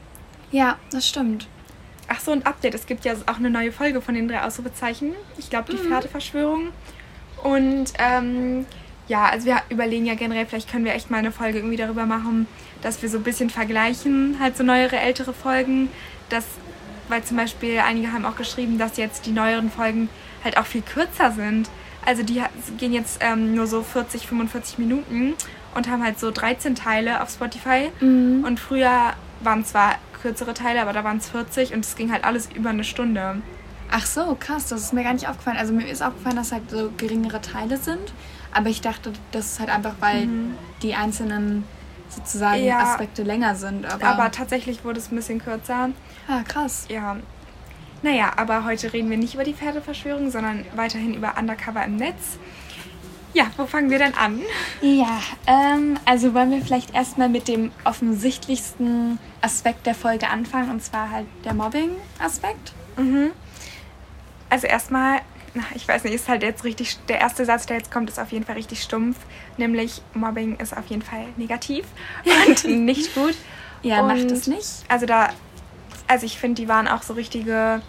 [0.52, 1.48] Ja, das stimmt.
[2.08, 2.74] Ach so, ein Update.
[2.74, 5.14] Es gibt ja auch eine neue Folge von den drei Ausrufezeichen.
[5.38, 5.90] Ich glaube, die mhm.
[5.90, 6.70] Pferdeverschwörung.
[7.44, 8.66] Und ähm,
[9.08, 12.06] ja, also wir überlegen ja generell, vielleicht können wir echt mal eine Folge irgendwie darüber
[12.06, 12.48] machen,
[12.82, 15.90] dass wir so ein bisschen vergleichen, halt so neuere, ältere Folgen.
[16.30, 16.46] Das,
[17.10, 20.10] weil zum Beispiel einige haben auch geschrieben, dass jetzt die neueren Folgen
[20.44, 21.70] halt auch viel kürzer sind.
[22.06, 22.42] Also die
[22.78, 25.34] gehen jetzt ähm, nur so 40, 45 Minuten
[25.76, 27.92] und haben halt so 13 Teile auf Spotify.
[28.00, 28.44] Mhm.
[28.46, 32.24] Und früher waren zwar kürzere Teile, aber da waren es 40 und es ging halt
[32.24, 33.42] alles über eine Stunde.
[33.92, 35.58] Ach so, krass, das ist mir gar nicht aufgefallen.
[35.58, 38.14] Also mir ist aufgefallen, dass halt so geringere Teile sind,
[38.52, 40.58] aber ich dachte, das ist halt einfach, weil mhm.
[40.82, 41.66] die einzelnen
[42.10, 43.86] sozusagen ja, Aspekte länger sind.
[43.86, 45.90] Aber, aber tatsächlich wurde es ein bisschen kürzer.
[46.28, 46.86] Ah, krass.
[46.90, 47.18] Ja.
[48.02, 52.38] Naja, aber heute reden wir nicht über die Pferdeverschwörung, sondern weiterhin über Undercover im Netz.
[53.34, 54.42] Ja, wo fangen wir denn an?
[54.82, 60.84] Ja, ähm, also wollen wir vielleicht erstmal mit dem offensichtlichsten Aspekt der Folge anfangen, und
[60.84, 62.74] zwar halt der Mobbing-Aspekt.
[62.96, 63.32] Mhm.
[64.50, 65.22] Also erstmal,
[65.74, 68.32] ich weiß nicht, ist halt jetzt richtig, der erste Satz, der jetzt kommt, ist auf
[68.32, 69.18] jeden Fall richtig stumpf,
[69.58, 71.86] nämlich Mobbing ist auf jeden Fall negativ
[72.48, 73.36] und nicht gut.
[73.82, 74.70] Ja, und macht es nicht.
[74.90, 75.30] Also da,
[76.08, 77.82] also ich finde, die waren auch so richtige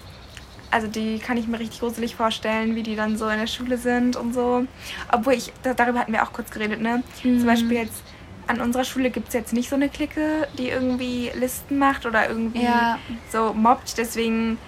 [0.74, 3.78] also die kann ich mir richtig gruselig vorstellen, wie die dann so in der Schule
[3.78, 4.66] sind und so.
[5.12, 7.04] Obwohl ich, darüber hatten wir auch kurz geredet, ne?
[7.22, 7.38] Mhm.
[7.38, 8.02] Zum Beispiel jetzt
[8.48, 12.28] an unserer Schule gibt es jetzt nicht so eine Clique, die irgendwie Listen macht oder
[12.28, 12.98] irgendwie ja.
[13.30, 13.96] so mobbt.
[13.98, 14.58] Deswegen,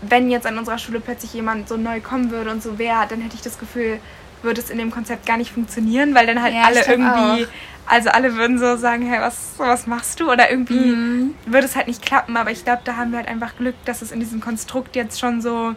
[0.00, 3.20] wenn jetzt an unserer Schule plötzlich jemand so neu kommen würde und so wäre, dann
[3.20, 4.00] hätte ich das Gefühl,
[4.46, 7.48] würde es in dem Konzept gar nicht funktionieren, weil dann halt ja, alle irgendwie, auch.
[7.86, 10.32] also alle würden so sagen, hey, was, was machst du?
[10.32, 11.34] Oder irgendwie mhm.
[11.44, 12.36] würde es halt nicht klappen.
[12.38, 15.20] Aber ich glaube, da haben wir halt einfach Glück, dass es in diesem Konstrukt jetzt
[15.20, 15.74] schon so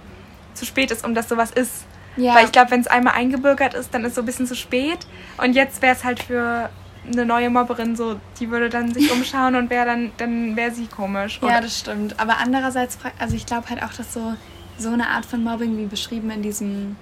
[0.54, 1.86] zu spät ist, um dass sowas ist.
[2.16, 2.36] Ja.
[2.36, 4.56] Weil ich glaube, wenn es einmal eingebürgert ist, dann ist es so ein bisschen zu
[4.56, 5.00] spät.
[5.38, 6.70] Und jetzt wäre es halt für
[7.12, 10.88] eine neue Mobberin so, die würde dann sich umschauen und wäre dann, dann wäre sie
[10.88, 11.42] komisch.
[11.42, 11.54] Oder?
[11.54, 12.20] Ja, das stimmt.
[12.20, 14.34] Aber andererseits, also ich glaube halt auch, dass so,
[14.78, 16.96] so eine Art von Mobbing wie beschrieben in diesem,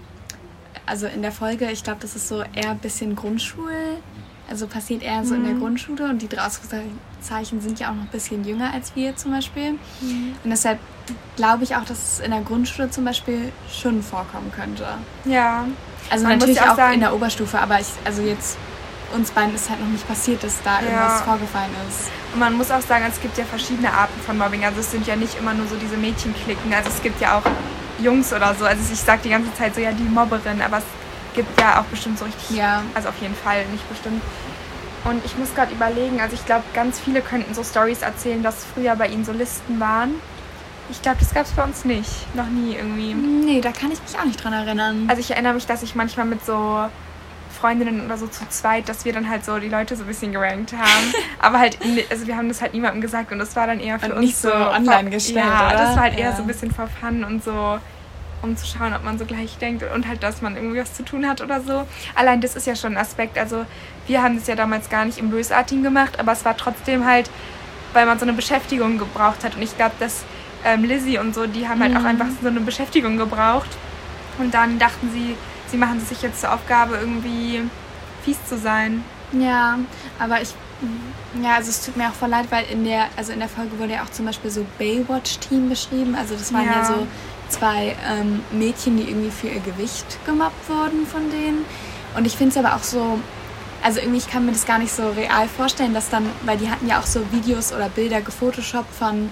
[0.87, 3.97] also in der Folge, ich glaube, das ist so eher ein bisschen Grundschul,
[4.49, 5.41] also passiert eher so mhm.
[5.41, 5.59] in der mhm.
[5.59, 9.31] Grundschule und die drei Ausrufezeichen sind ja auch noch ein bisschen jünger als wir zum
[9.31, 9.73] Beispiel.
[10.01, 10.35] Mhm.
[10.43, 10.79] Und deshalb
[11.35, 14.85] glaube ich auch, dass es in der Grundschule zum Beispiel schon vorkommen könnte.
[15.25, 15.67] Ja.
[16.09, 18.57] Also Man natürlich auch, auch in der Oberstufe, aber ich, also jetzt
[19.13, 20.85] uns beiden ist halt noch nicht passiert, dass da ja.
[20.85, 22.09] irgendwas vorgefallen ist.
[22.33, 24.65] Und man muss auch sagen, es gibt ja verschiedene Arten von Mobbing.
[24.65, 26.73] Also es sind ja nicht immer nur so diese Mädchenklicken.
[26.73, 27.43] Also es gibt ja auch
[27.99, 28.65] Jungs oder so.
[28.65, 30.61] Also ich sage die ganze Zeit so, ja, die Mobberin.
[30.61, 30.85] Aber es
[31.33, 32.57] gibt ja auch bestimmt so richtig.
[32.57, 32.83] Ja.
[32.93, 34.21] Also auf jeden Fall, nicht bestimmt.
[35.03, 38.65] Und ich muss gerade überlegen, also ich glaube, ganz viele könnten so Stories erzählen, dass
[38.73, 40.15] früher bei ihnen so Listen waren.
[40.89, 42.33] Ich glaube, das gab es bei uns nicht.
[42.35, 43.13] Noch nie irgendwie.
[43.13, 45.05] Nee, da kann ich mich auch nicht dran erinnern.
[45.07, 46.87] Also ich erinnere mich, dass ich manchmal mit so
[47.57, 50.31] Freundinnen oder so zu zweit, dass wir dann halt so die Leute so ein bisschen
[50.31, 51.13] gerankt haben.
[51.39, 51.77] Aber halt,
[52.09, 54.21] also wir haben das halt niemandem gesagt und das war dann eher für und uns
[54.21, 55.45] nicht so, online gestellt.
[55.45, 55.77] Ja, oder?
[55.77, 56.25] das war halt ja.
[56.25, 57.79] eher so ein bisschen for fun und so
[58.41, 61.03] um zu schauen, ob man so gleich denkt und halt, dass man irgendwie was zu
[61.03, 61.87] tun hat oder so.
[62.15, 63.37] Allein das ist ja schon ein Aspekt.
[63.37, 63.65] Also
[64.05, 67.29] wir haben das ja damals gar nicht im Bösartigen gemacht, aber es war trotzdem halt,
[67.93, 69.55] weil man so eine Beschäftigung gebraucht hat.
[69.55, 70.23] Und ich glaube, dass
[70.63, 71.97] ähm, Lizzie und so, die haben halt mhm.
[71.97, 73.69] auch einfach so eine Beschäftigung gebraucht.
[74.37, 75.35] Und dann dachten sie,
[75.69, 77.63] sie machen sich jetzt zur Aufgabe, irgendwie
[78.23, 79.03] fies zu sein.
[79.31, 79.79] Ja,
[80.19, 80.53] aber ich.
[81.41, 83.79] Ja, also es tut mir auch voll leid, weil in der, also in der Folge
[83.79, 86.15] wurde ja auch zum Beispiel so Baywatch-Team beschrieben.
[86.15, 87.07] Also das waren ja, ja so
[87.49, 91.65] zwei ähm, Mädchen, die irgendwie für ihr Gewicht gemobbt wurden von denen.
[92.15, 93.19] Und ich finde es aber auch so,
[93.83, 96.69] also irgendwie, ich kann mir das gar nicht so real vorstellen, dass dann, weil die
[96.69, 99.29] hatten ja auch so Videos oder Bilder gefotoshoppt von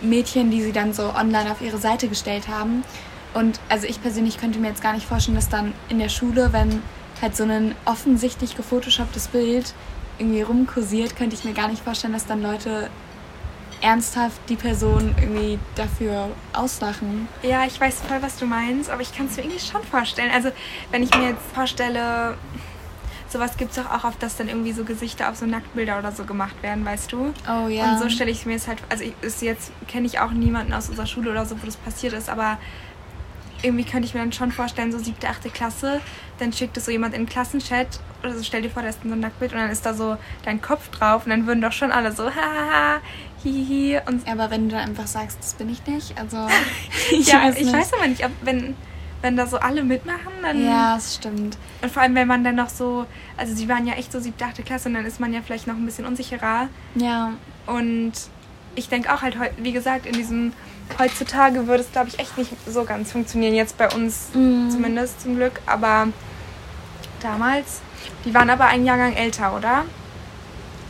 [0.00, 2.84] Mädchen, die sie dann so online auf ihre Seite gestellt haben.
[3.36, 6.54] Und also ich persönlich könnte mir jetzt gar nicht vorstellen, dass dann in der Schule,
[6.54, 6.82] wenn
[7.20, 9.74] halt so ein offensichtlich gefotoshopptes Bild
[10.18, 12.88] irgendwie rumkursiert, könnte ich mir gar nicht vorstellen, dass dann Leute
[13.82, 17.28] ernsthaft die Person irgendwie dafür auslachen.
[17.42, 20.30] Ja, ich weiß voll, was du meinst, aber ich kann es mir irgendwie schon vorstellen.
[20.32, 20.50] Also
[20.90, 22.38] wenn ich mir jetzt vorstelle,
[23.28, 26.12] sowas gibt es doch auch oft, dass dann irgendwie so Gesichter auf so Nacktbilder oder
[26.12, 27.34] so gemacht werden, weißt du?
[27.46, 27.92] Oh ja.
[27.92, 30.72] Und so stelle ich mir es halt, also ich, ist jetzt kenne ich auch niemanden
[30.72, 32.56] aus unserer Schule oder so, wo das passiert ist, aber
[33.62, 36.00] irgendwie könnte ich mir dann schon vorstellen, so siebte, achte Klasse,
[36.38, 39.00] dann schickt es so jemand in den Klassenchat oder so, stell dir vor, da ist
[39.02, 41.72] so ein Nacktbild und dann ist da so dein Kopf drauf und dann würden doch
[41.72, 43.00] schon alle so, hahaha,
[43.42, 44.00] hihihi.
[44.06, 46.36] Und aber wenn du dann einfach sagst, das bin ich nicht, also.
[47.10, 48.74] ich ja, weiß ich weiß aber nicht, ob, wenn,
[49.22, 50.64] wenn da so alle mitmachen, dann.
[50.64, 51.56] Ja, das stimmt.
[51.82, 54.44] Und vor allem, wenn man dann noch so, also sie waren ja echt so siebte,
[54.44, 56.68] achte Klasse und dann ist man ja vielleicht noch ein bisschen unsicherer.
[56.94, 57.32] Ja.
[57.66, 58.12] Und
[58.74, 60.52] ich denke auch halt, wie gesagt, in diesem
[60.98, 63.54] heutzutage würde es, glaube ich, echt nicht so ganz funktionieren.
[63.54, 64.70] Jetzt bei uns mm.
[64.70, 65.60] zumindest zum Glück.
[65.66, 66.08] Aber
[67.20, 67.80] damals,
[68.24, 69.84] die waren aber ein Jahrgang älter, oder?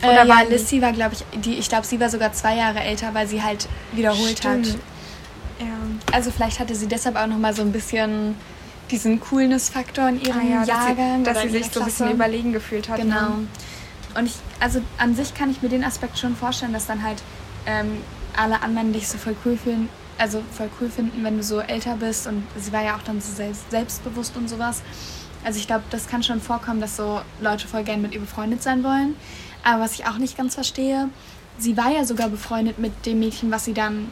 [0.01, 2.79] Oder äh, ja, Lissy war, glaube ich, die, ich glaube, sie war sogar zwei Jahre
[2.79, 4.67] älter, weil sie halt wiederholt Stimmt.
[4.67, 4.75] hat.
[5.59, 5.65] Ja.
[6.11, 8.35] Also vielleicht hatte sie deshalb auch noch mal so ein bisschen
[8.91, 11.23] diesen Coolness-Faktor in ihrem ah, ja, Jahrgang.
[11.23, 12.97] Dass sie, dass sie sich so ein bisschen überlegen gefühlt hat.
[12.97, 13.29] Genau.
[13.29, 13.47] Ne?
[14.15, 17.21] Und ich, also an sich kann ich mir den Aspekt schon vorstellen, dass dann halt
[17.65, 18.01] ähm,
[18.37, 21.95] alle anderen dich so voll cool finden, also voll cool finden, wenn du so älter
[21.95, 24.81] bist und sie war ja auch dann so selbst, selbstbewusst und sowas.
[25.43, 28.63] Also ich glaube, das kann schon vorkommen, dass so Leute voll gern mit ihr befreundet
[28.63, 29.15] sein wollen.
[29.63, 31.09] Aber was ich auch nicht ganz verstehe,
[31.57, 34.11] sie war ja sogar befreundet mit dem Mädchen, was sie dann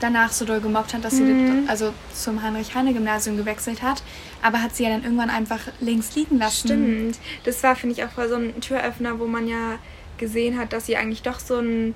[0.00, 1.64] danach so doll gemobbt hat, dass mhm.
[1.64, 4.02] sie also zum Heinrich-Heine-Gymnasium gewechselt hat.
[4.42, 6.68] Aber hat sie ja dann irgendwann einfach links liegen lassen.
[6.68, 7.18] Stimmt.
[7.44, 9.78] Das war, finde ich, auch voll so ein Türöffner, wo man ja
[10.16, 11.94] gesehen hat, dass sie eigentlich doch so ein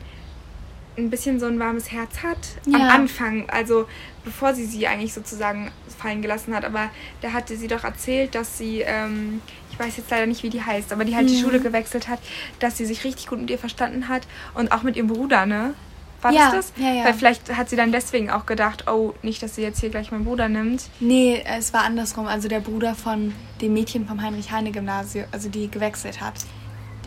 [0.96, 2.78] ein bisschen so ein warmes Herz hat ja.
[2.78, 3.86] am Anfang, also
[4.24, 6.64] bevor sie sie eigentlich sozusagen fallen gelassen hat.
[6.64, 10.50] Aber da hatte sie doch erzählt, dass sie, ähm, ich weiß jetzt leider nicht, wie
[10.50, 11.30] die heißt, aber die halt mhm.
[11.30, 12.20] die Schule gewechselt hat,
[12.58, 15.74] dass sie sich richtig gut mit ihr verstanden hat und auch mit ihrem Bruder, ne?
[16.22, 16.82] War ja, das das?
[16.82, 17.04] Ja, ja.
[17.04, 20.10] Weil vielleicht hat sie dann deswegen auch gedacht, oh, nicht, dass sie jetzt hier gleich
[20.10, 20.84] meinen Bruder nimmt.
[20.98, 22.26] Nee, es war andersrum.
[22.26, 26.34] Also der Bruder von dem Mädchen vom Heinrich-Heine-Gymnasium, also die gewechselt hat.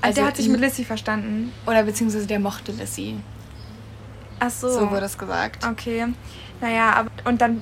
[0.02, 1.52] Also der hat sich mit Lissy verstanden.
[1.65, 3.15] Oder beziehungsweise der mochte Lissy.
[4.39, 4.69] Ach so.
[4.69, 5.65] So wurde es gesagt.
[5.65, 6.08] Okay.
[6.62, 7.62] Naja, aber und dann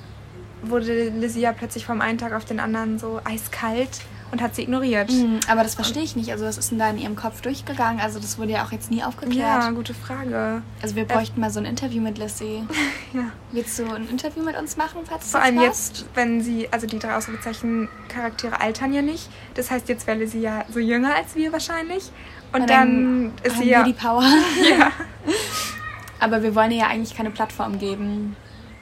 [0.61, 4.01] wurde Lizzie ja plötzlich vom einen Tag auf den anderen so eiskalt.
[4.31, 5.11] und hat sie ignoriert.
[5.11, 6.31] Mhm, aber das verstehe ich nicht.
[6.31, 8.01] Also was ist denn da in ihrem Kopf durchgegangen?
[8.01, 9.63] Also das wurde ja auch jetzt nie aufgeklärt.
[9.63, 10.61] Ja, gute Frage.
[10.81, 12.63] Also wir Äh, bräuchten mal so ein Interview mit Lissy.
[13.13, 13.27] Ja.
[13.53, 15.97] Willst du ein Interview mit uns machen, falls Vor das allem passt?
[15.99, 19.29] jetzt, wenn sie, also die drei Ausrufezeichen Charaktere altern ja nicht.
[19.53, 22.11] Das heißt, jetzt wäre sie ja so jünger als wir wahrscheinlich.
[22.51, 23.79] Und, Und dann, ist haben sie ja.
[23.85, 24.23] wir die Power.
[24.69, 24.91] ja.
[26.19, 28.35] Aber wir wollen ihr ja eigentlich keine Plattform geben.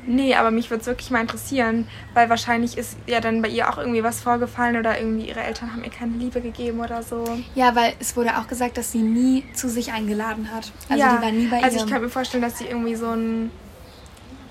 [0.06, 3.69] Nee, aber mich würde es wirklich mal interessieren, weil wahrscheinlich ist ja dann bei ihr
[3.69, 7.24] auch irgendwie was vorgefallen oder irgendwie ihre Eltern haben ihr keine Liebe gegeben oder so.
[7.56, 10.74] Ja, weil es wurde auch gesagt, dass sie nie zu sich eingeladen hat.
[10.89, 11.86] Also ja, die war nie bei also ihr.
[11.86, 13.50] ich kann mir vorstellen, dass sie irgendwie so ein,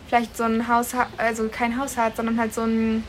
[0.09, 3.05] vielleicht so ein Haus hat, also kein Haus hat, sondern halt so ein,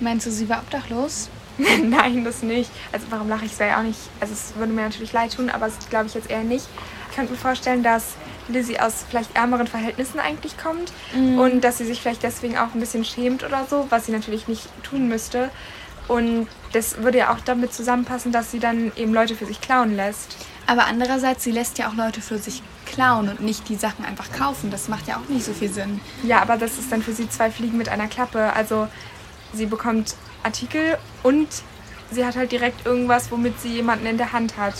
[0.00, 1.28] Meinst du, sie war obdachlos?
[1.58, 2.70] nein, das nicht.
[2.90, 3.52] Also warum lache ich?
[3.52, 6.14] Es ja auch nicht, also es würde mir natürlich leid tun, aber das glaube ich
[6.14, 6.66] jetzt eher nicht.
[7.10, 8.14] Ich könnte mir vorstellen, dass
[8.50, 11.38] Lizzie aus vielleicht ärmeren Verhältnissen eigentlich kommt Mhm.
[11.38, 14.48] und dass sie sich vielleicht deswegen auch ein bisschen schämt oder so, was sie natürlich
[14.48, 15.50] nicht tun müsste.
[16.08, 19.94] Und das würde ja auch damit zusammenpassen, dass sie dann eben Leute für sich klauen
[19.94, 20.36] lässt.
[20.66, 24.32] Aber andererseits, sie lässt ja auch Leute für sich klauen und nicht die Sachen einfach
[24.32, 24.70] kaufen.
[24.70, 26.00] Das macht ja auch nicht so viel Sinn.
[26.24, 28.52] Ja, aber das ist dann für sie zwei Fliegen mit einer Klappe.
[28.54, 28.88] Also
[29.52, 31.46] sie bekommt Artikel und
[32.10, 34.74] sie hat halt direkt irgendwas, womit sie jemanden in der Hand hat.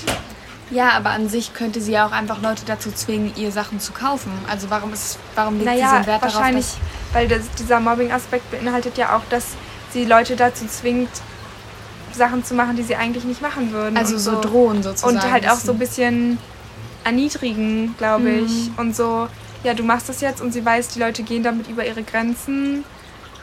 [0.70, 3.92] Ja, aber an sich könnte sie ja auch einfach Leute dazu zwingen, ihr Sachen zu
[3.92, 4.30] kaufen.
[4.48, 6.66] Also warum ist warum legt sie so Naja, einen Wert darauf, wahrscheinlich,
[7.12, 9.48] weil das, dieser Mobbing-Aspekt beinhaltet ja auch, dass
[9.92, 11.10] sie Leute dazu zwingt,
[12.12, 13.96] Sachen zu machen, die sie eigentlich nicht machen würden.
[13.96, 15.16] also und so drohen sozusagen.
[15.16, 16.38] Und halt auch so ein bisschen
[17.04, 18.68] erniedrigen, glaube ich.
[18.68, 18.74] Mhm.
[18.76, 19.28] Und so,
[19.64, 22.84] ja, du machst das jetzt und sie weiß, die Leute gehen damit über ihre Grenzen.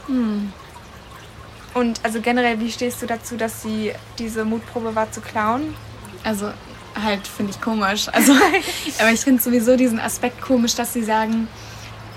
[0.07, 0.51] Hm.
[1.73, 5.75] Und also generell, wie stehst du dazu, dass sie diese Mutprobe war zu klauen?
[6.23, 6.51] Also
[7.03, 8.07] halt finde ich komisch.
[8.11, 8.33] Also,
[8.99, 11.47] aber ich finde sowieso diesen Aspekt komisch, dass sie sagen,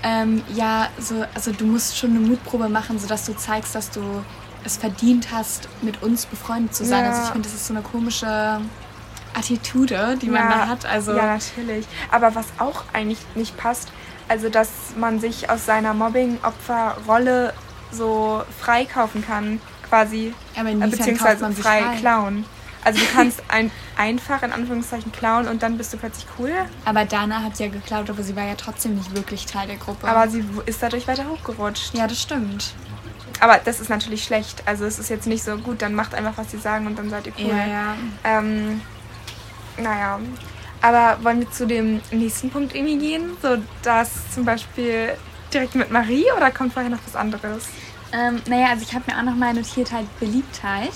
[0.03, 4.01] ähm, ja, so, also du musst schon eine Mutprobe machen, sodass du zeigst, dass du
[4.63, 7.03] es verdient hast, mit uns befreundet zu sein.
[7.03, 7.11] Ja.
[7.11, 8.61] Also ich finde, das ist so eine komische
[9.33, 10.85] Attitude, die man da hat.
[10.85, 11.85] Also ja, natürlich.
[12.11, 13.89] Aber was auch eigentlich nicht passt,
[14.27, 17.53] also dass man sich aus seiner Mobbing-Opferrolle
[17.91, 20.33] so freikaufen kann, quasi.
[20.55, 21.95] aber Äh, inwiefern kauft beziehungsweise frei, frei?
[21.97, 22.45] klauen.
[22.83, 26.51] Also du kannst ein, einfach in Anführungszeichen klauen und dann bist du plötzlich cool.
[26.85, 30.07] Aber Dana hat ja geklaut, aber sie war ja trotzdem nicht wirklich Teil der Gruppe.
[30.07, 31.93] Aber sie ist dadurch weiter hochgerutscht.
[31.93, 32.73] ja, das stimmt.
[33.39, 34.63] Aber das ist natürlich schlecht.
[34.67, 37.09] Also es ist jetzt nicht so gut, dann macht einfach, was sie sagen und dann
[37.09, 37.49] seid ihr cool.
[37.49, 37.95] Ja, ja.
[38.23, 38.81] Ähm,
[39.77, 40.19] naja.
[40.81, 43.37] Aber wollen wir zu dem nächsten Punkt irgendwie gehen?
[43.41, 45.15] So, dass zum Beispiel
[45.53, 47.67] direkt mit Marie oder kommt vorher noch was anderes?
[48.13, 50.91] Ähm, naja, also ich habe mir auch noch mal notiert halt Beliebtheit.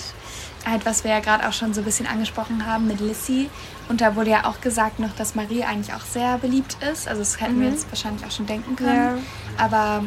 [0.68, 3.48] Halt, was wir ja gerade auch schon so ein bisschen angesprochen haben mit Lissy.
[3.88, 7.06] Und da wurde ja auch gesagt noch, dass Marie eigentlich auch sehr beliebt ist.
[7.06, 7.74] Also das hätten wir Mhm.
[7.74, 9.24] jetzt wahrscheinlich auch schon denken können.
[9.56, 10.02] Aber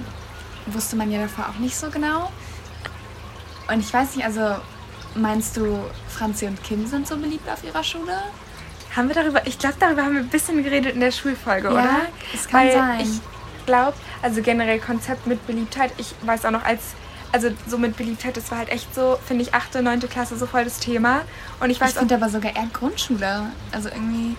[0.65, 2.29] wusste man ja davor auch nicht so genau.
[3.71, 4.55] Und ich weiß nicht, also
[5.15, 8.17] meinst du, Franzi und Kim sind so beliebt auf ihrer Schule?
[8.95, 11.73] Haben wir darüber, ich glaube, darüber haben wir ein bisschen geredet in der Schulfolge, Ja,
[11.73, 11.89] oder?
[12.33, 12.99] es kann Weil sein.
[13.01, 13.21] ich
[13.65, 16.81] glaube, also generell Konzept mit Beliebtheit, ich weiß auch noch als,
[17.31, 19.99] also so mit Beliebtheit, das war halt echt so, finde ich, 8., 9.
[20.01, 21.21] Klasse so voll das Thema.
[21.59, 23.47] Und ich Ich weiß auch, finde aber sogar eher Grundschule.
[23.71, 24.35] Also irgendwie.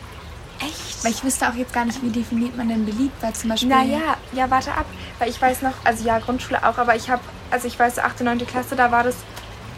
[0.61, 1.05] echt?
[1.05, 3.69] Weil ich wüsste auch jetzt gar nicht, wie definiert man denn beliebt, weil zum Beispiel.
[3.69, 4.87] Naja, ja, warte ab.
[5.19, 8.21] Weil ich weiß noch, also ja, Grundschule auch, aber ich habe, also ich weiß, 8.,
[8.23, 8.47] 9.
[8.47, 9.17] Klasse, da war das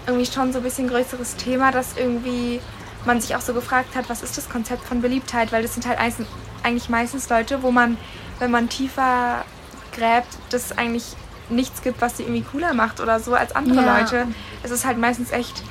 [0.06, 2.60] irgendwie schon so ein bisschen größeres Thema, dass irgendwie
[3.04, 5.52] man sich auch so gefragt hat, was ist das Konzept von Beliebtheit?
[5.52, 7.96] Weil das sind halt eigentlich meistens Leute, wo man,
[8.38, 9.44] wenn man tiefer
[9.92, 11.16] gräbt, das eigentlich
[11.54, 13.98] nichts gibt, was sie irgendwie cooler macht oder so als andere Ja.
[14.00, 14.26] Leute.
[14.62, 15.62] Es ist halt meistens echt,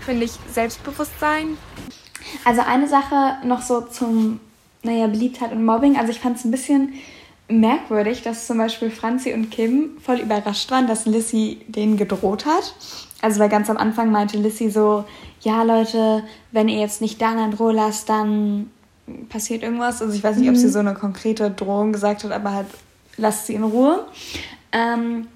[0.00, 1.56] finde ich, Selbstbewusstsein.
[2.44, 4.40] Also eine Sache noch so zum,
[4.82, 5.96] naja, Beliebtheit und Mobbing.
[5.96, 6.94] Also ich fand es ein bisschen
[7.48, 12.74] merkwürdig, dass zum Beispiel Franzi und Kim voll überrascht waren, dass Lissy denen gedroht hat.
[13.22, 15.04] Also weil ganz am Anfang meinte Lissy so,
[15.40, 18.70] ja Leute, wenn ihr jetzt nicht Dana in Ruhe lasst, dann
[19.28, 20.02] passiert irgendwas.
[20.02, 22.66] Also ich weiß nicht, ob sie so eine konkrete Drohung gesagt hat, aber halt
[23.16, 24.04] lasst sie in Ruhe.
[24.72, 25.26] Ähm,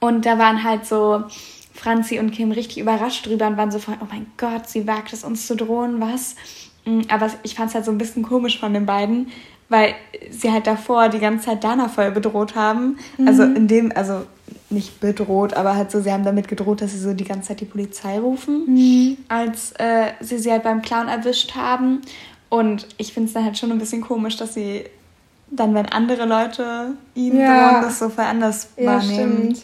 [0.00, 1.24] und da waren halt so
[1.72, 5.12] Franzi und Kim richtig überrascht drüber und waren so von, oh mein Gott, sie wagt
[5.12, 6.36] es uns zu drohen, was?
[6.84, 9.28] Mm, Aber ich fand es halt so ein bisschen komisch von den beiden,
[9.68, 9.94] weil
[10.30, 12.98] sie halt davor die ganze Zeit Dana voll bedroht haben.
[13.26, 14.24] Also in dem, also
[14.70, 17.60] nicht bedroht, aber halt so, sie haben damit gedroht, dass sie so die ganze Zeit
[17.60, 18.66] die Polizei rufen,
[19.28, 22.02] als äh, sie sie halt beim Clown erwischt haben.
[22.50, 24.84] Und ich finde es dann halt schon ein bisschen komisch, dass sie
[25.56, 27.72] dann, wenn andere Leute ihnen Ja.
[27.72, 29.56] drohen, das so voll anders wahrnehmen.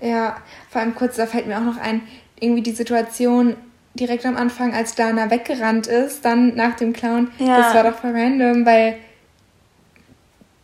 [0.00, 0.36] Ja,
[0.70, 2.02] vor allem kurz, da fällt mir auch noch ein,
[2.38, 3.56] irgendwie die Situation
[3.94, 7.56] direkt am Anfang, als Dana weggerannt ist, dann nach dem Clown, Ja.
[7.56, 8.96] das war doch voll random, weil,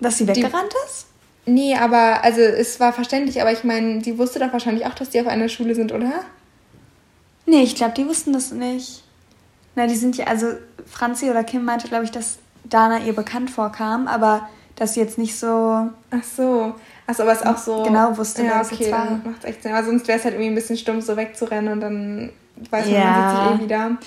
[0.00, 1.06] Dass sie weggerannt ist?
[1.46, 5.10] nee, aber, also es war verständlich, aber ich meine, die wusste doch wahrscheinlich auch, dass
[5.10, 6.12] die auf einer Schule sind, oder?
[7.46, 9.04] Nee, ich glaube, die wussten das nicht.
[9.74, 10.46] Na, die sind ja, also
[10.86, 15.18] Franzi oder Kim meinte, glaube ich, dass Dana ihr bekannt vorkam, aber dass sie jetzt
[15.18, 15.46] nicht so.
[16.10, 16.74] Ach so.
[17.06, 17.82] Achso, aber es auch so.
[17.82, 19.20] Genau wusste, ja, wer okay, war.
[19.24, 19.72] Macht echt Sinn.
[19.72, 22.30] Aber sonst wäre es halt irgendwie ein bisschen stumpf, so wegzurennen und dann
[22.70, 23.04] weiß man, ja.
[23.04, 23.98] man sieht sich eh wieder.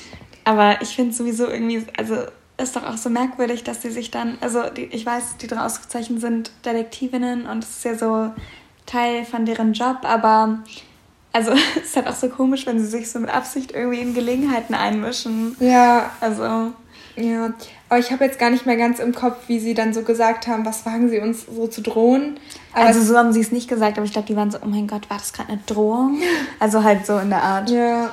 [0.43, 2.15] Aber ich finde sowieso irgendwie, also
[2.57, 5.61] ist doch auch so merkwürdig, dass sie sich dann, also die, ich weiß, die drei
[5.61, 8.31] Ausrufezeichen sind Detektivinnen und es ist ja so
[8.85, 10.59] Teil von deren Job, aber
[11.31, 14.13] also es ist halt auch so komisch, wenn sie sich so mit Absicht irgendwie in
[14.13, 15.55] Gelegenheiten einmischen.
[15.59, 16.11] Ja.
[16.19, 16.73] Also.
[17.15, 17.53] Ja,
[17.89, 20.47] aber ich habe jetzt gar nicht mehr ganz im Kopf, wie sie dann so gesagt
[20.47, 22.39] haben, was wagen sie uns so zu drohen.
[22.73, 24.67] Aber also so haben sie es nicht gesagt, aber ich glaube, die waren so, oh
[24.67, 26.19] mein Gott, war das gerade eine Drohung?
[26.59, 27.69] Also halt so in der Art.
[27.69, 28.11] Ja.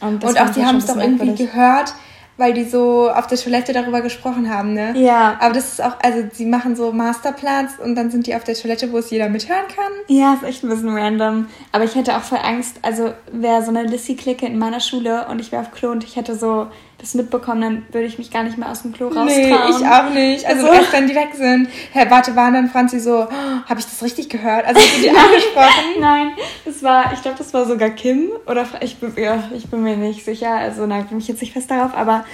[0.00, 1.94] Und, Und auch die haben es doch irgendwie gehört,
[2.36, 4.92] weil die so auf der Toilette darüber gesprochen haben, ne?
[4.98, 5.38] Ja.
[5.40, 8.54] Aber das ist auch, also sie machen so Masterplans und dann sind die auf der
[8.54, 9.92] Toilette, wo es jeder mithören kann.
[10.08, 11.46] Ja, ist echt ein bisschen random.
[11.72, 15.40] Aber ich hätte auch voll Angst, also wäre so eine Lissy-Clique in meiner Schule und
[15.40, 16.66] ich wäre auf Klo und ich hätte so
[16.98, 19.26] das mitbekommen, dann würde ich mich gar nicht mehr aus dem Klo raustrauen.
[19.26, 20.46] Nee, ich auch nicht.
[20.46, 21.68] Also, also erst wenn die weg sind.
[21.92, 24.66] Herr, warte, waren dann Franzi so, oh, habe ich das richtig gehört?
[24.66, 26.00] Also hast du die angesprochen?
[26.00, 26.32] Nein,
[26.64, 29.96] das war, ich glaube, das war sogar Kim oder ich bin, ja, ich bin mir
[29.96, 32.24] nicht sicher, also nagel mich jetzt nicht fest darauf, aber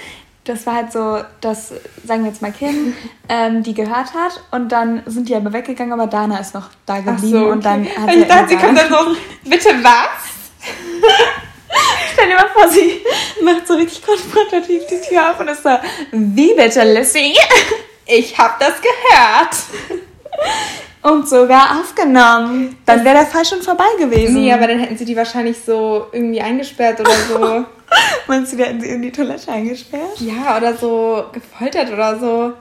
[0.45, 1.73] das war halt so, dass,
[2.05, 2.93] sagen wir jetzt mal Kim,
[3.29, 6.99] ähm, die gehört hat und dann sind die aber weggegangen, aber Dana ist noch da
[6.99, 7.51] geblieben so, okay.
[7.51, 10.33] und dann hat Ich dachte, sie kommt dann so, bitte was?
[12.13, 13.01] Stell dir mal vor, sie
[13.43, 15.69] macht so richtig konfrontativ die Tür auf und ist so,
[16.11, 17.33] wie bitte, Lissy?
[18.05, 19.55] Ich hab das gehört.
[21.01, 22.77] Und sogar aufgenommen.
[22.85, 24.35] Dann wäre der Fall schon vorbei gewesen.
[24.35, 27.65] Nee, aber dann hätten sie die wahrscheinlich so irgendwie eingesperrt oder so.
[28.27, 30.19] Meinst du, die hätten sie in die Toilette eingesperrt?
[30.19, 32.53] Ja, oder so gefoltert oder so.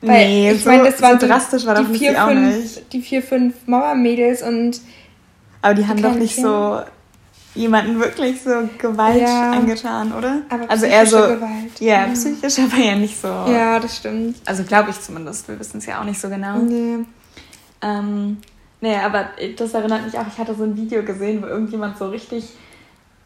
[0.00, 3.22] Weil, nee, ich so, meine, das waren so drastisch war die vier, fünf, die vier,
[3.22, 4.80] fünf Mauermädels und.
[5.60, 6.46] Aber die haben doch nicht kind.
[6.46, 6.80] so
[7.54, 10.42] jemanden wirklich so Gewalt ja, angetan, oder?
[10.48, 11.80] Aber also eher so Gewalt.
[11.80, 13.28] Ja, ja, psychisch, aber ja nicht so.
[13.28, 14.36] Ja, das stimmt.
[14.46, 15.48] Also glaube ich zumindest.
[15.48, 16.58] Wir wissen es ja auch nicht so genau.
[16.58, 17.04] Nee.
[17.82, 18.38] Ähm,
[18.80, 22.08] nee, aber das erinnert mich auch, ich hatte so ein Video gesehen, wo irgendjemand so
[22.08, 22.50] richtig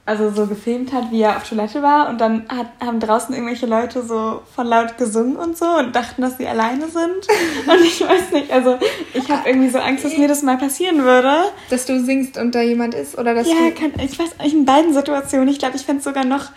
[0.06, 3.64] also so gefilmt hat, wie er auf Toilette war und dann hat, haben draußen irgendwelche
[3.64, 6.94] Leute so von laut gesungen und so und dachten, dass sie alleine sind.
[7.66, 8.78] Und ich weiß nicht, also
[9.14, 11.44] ich habe irgendwie so Angst, dass mir das mal passieren würde.
[11.70, 13.72] Dass du singst und da jemand ist oder dass ja, du...
[13.72, 15.48] Kann, ich weiß nicht, in beiden Situationen.
[15.48, 16.50] Ich glaube, ich fände es sogar noch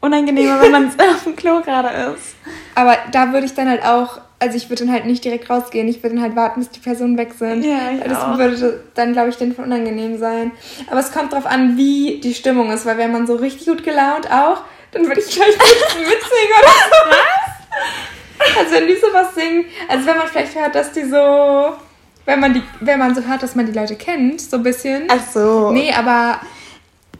[0.00, 2.36] unangenehmer, wenn man auf dem Klo gerade ist.
[2.74, 5.88] Aber da würde ich dann halt auch also ich würde dann halt nicht direkt rausgehen,
[5.88, 7.64] ich würde dann halt warten, bis die Personen weg sind.
[7.64, 8.36] Ja, ich das auch.
[8.36, 10.50] würde dann, glaube ich, denen unangenehm sein.
[10.90, 13.82] Aber es kommt drauf an, wie die Stimmung ist, weil wenn man so richtig gut
[13.82, 14.58] gelaunt auch,
[14.92, 17.10] dann würde ich vielleicht mitsingen oder so.
[17.10, 18.58] Was?
[18.58, 21.72] Also wenn die sowas singen, also wenn man vielleicht hört, dass die so,
[22.26, 25.04] wenn man die, wenn man so hört, dass man die Leute kennt, so ein bisschen.
[25.08, 25.70] Ach so.
[25.70, 26.38] Nee, aber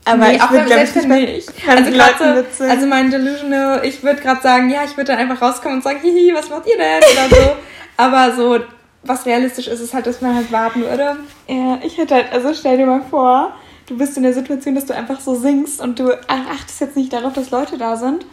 [0.04, 1.52] aber nee, ich würde, glaube ich, nicht.
[1.66, 2.18] Also, grad
[2.56, 5.84] so, also mein Delusional, ich würde gerade sagen, ja, ich würde dann einfach rauskommen und
[5.84, 6.98] sagen, hihi, was macht ihr denn?
[6.98, 7.56] Oder so.
[7.96, 8.58] Aber so,
[9.02, 11.16] was realistisch ist, ist halt, dass man halt warten würde.
[11.48, 13.54] Ja, ich hätte halt, also stell dir mal vor,
[13.86, 17.12] du bist in der Situation, dass du einfach so singst und du achtest jetzt nicht
[17.12, 18.26] darauf, dass Leute da sind.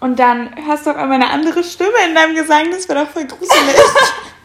[0.00, 3.10] Und dann hörst du auf einmal eine andere Stimme in deinem Gesang, das wäre doch
[3.10, 3.50] voll gruselig.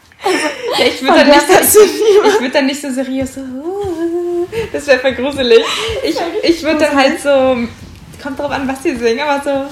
[0.78, 3.40] ja, ich würde dann, nicht, würd dann nicht so seriös so,
[4.72, 5.60] das wäre voll gruselig.
[6.04, 7.56] Ich, ich würde dann halt so,
[8.22, 9.66] kommt drauf an, was sie singen, aber so,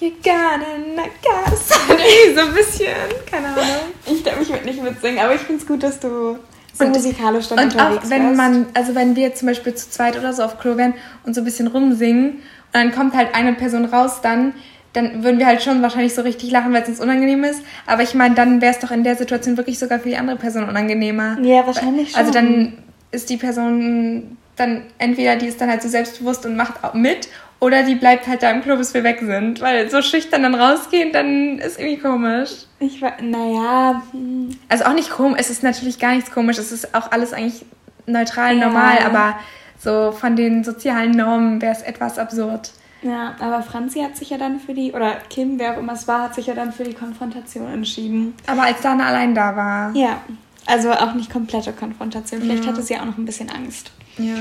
[0.00, 1.68] You're gonna gas.
[2.34, 2.86] so ein bisschen,
[3.30, 3.64] keine Ahnung.
[4.06, 6.38] Ich glaube, ich würde nicht mitsingen, aber ich finde es gut, dass du
[6.72, 8.36] so und, musikalisch dann und unterwegs auch wenn wärst.
[8.36, 11.42] man, also wenn wir zum Beispiel zu zweit oder so auf Klo wären und so
[11.42, 12.40] ein bisschen rumsingen und
[12.72, 14.54] dann kommt halt eine Person raus, dann
[14.92, 17.62] dann würden wir halt schon wahrscheinlich so richtig lachen, weil es uns unangenehm ist.
[17.86, 20.36] Aber ich meine, dann wäre es doch in der Situation wirklich sogar für die andere
[20.36, 21.38] Person unangenehmer.
[21.42, 22.38] Ja, wahrscheinlich also schon.
[22.38, 22.72] Also dann
[23.12, 27.28] ist die Person dann entweder die ist dann halt so selbstbewusst und macht auch mit
[27.60, 29.60] oder die bleibt halt da im Club, bis wir weg sind.
[29.60, 32.50] Weil so schüchtern dann rausgehen, dann ist irgendwie komisch.
[32.78, 34.02] Ich war, naja.
[34.12, 34.50] Hm.
[34.68, 37.64] Also auch nicht komisch, es ist natürlich gar nichts komisch, es ist auch alles eigentlich
[38.06, 38.66] neutral, ja.
[38.66, 39.38] normal, aber
[39.78, 42.70] so von den sozialen Normen wäre es etwas absurd.
[43.02, 46.06] Ja, aber Franzi hat sich ja dann für die, oder Kim, wer auch immer es
[46.06, 48.34] war, hat sich ja dann für die Konfrontation entschieden.
[48.46, 49.94] Aber als Dana allein da war.
[49.96, 50.20] Ja,
[50.66, 52.42] also auch nicht komplette Konfrontation.
[52.42, 52.70] Vielleicht ja.
[52.70, 53.92] hatte sie auch noch ein bisschen Angst.
[54.18, 54.34] Ja.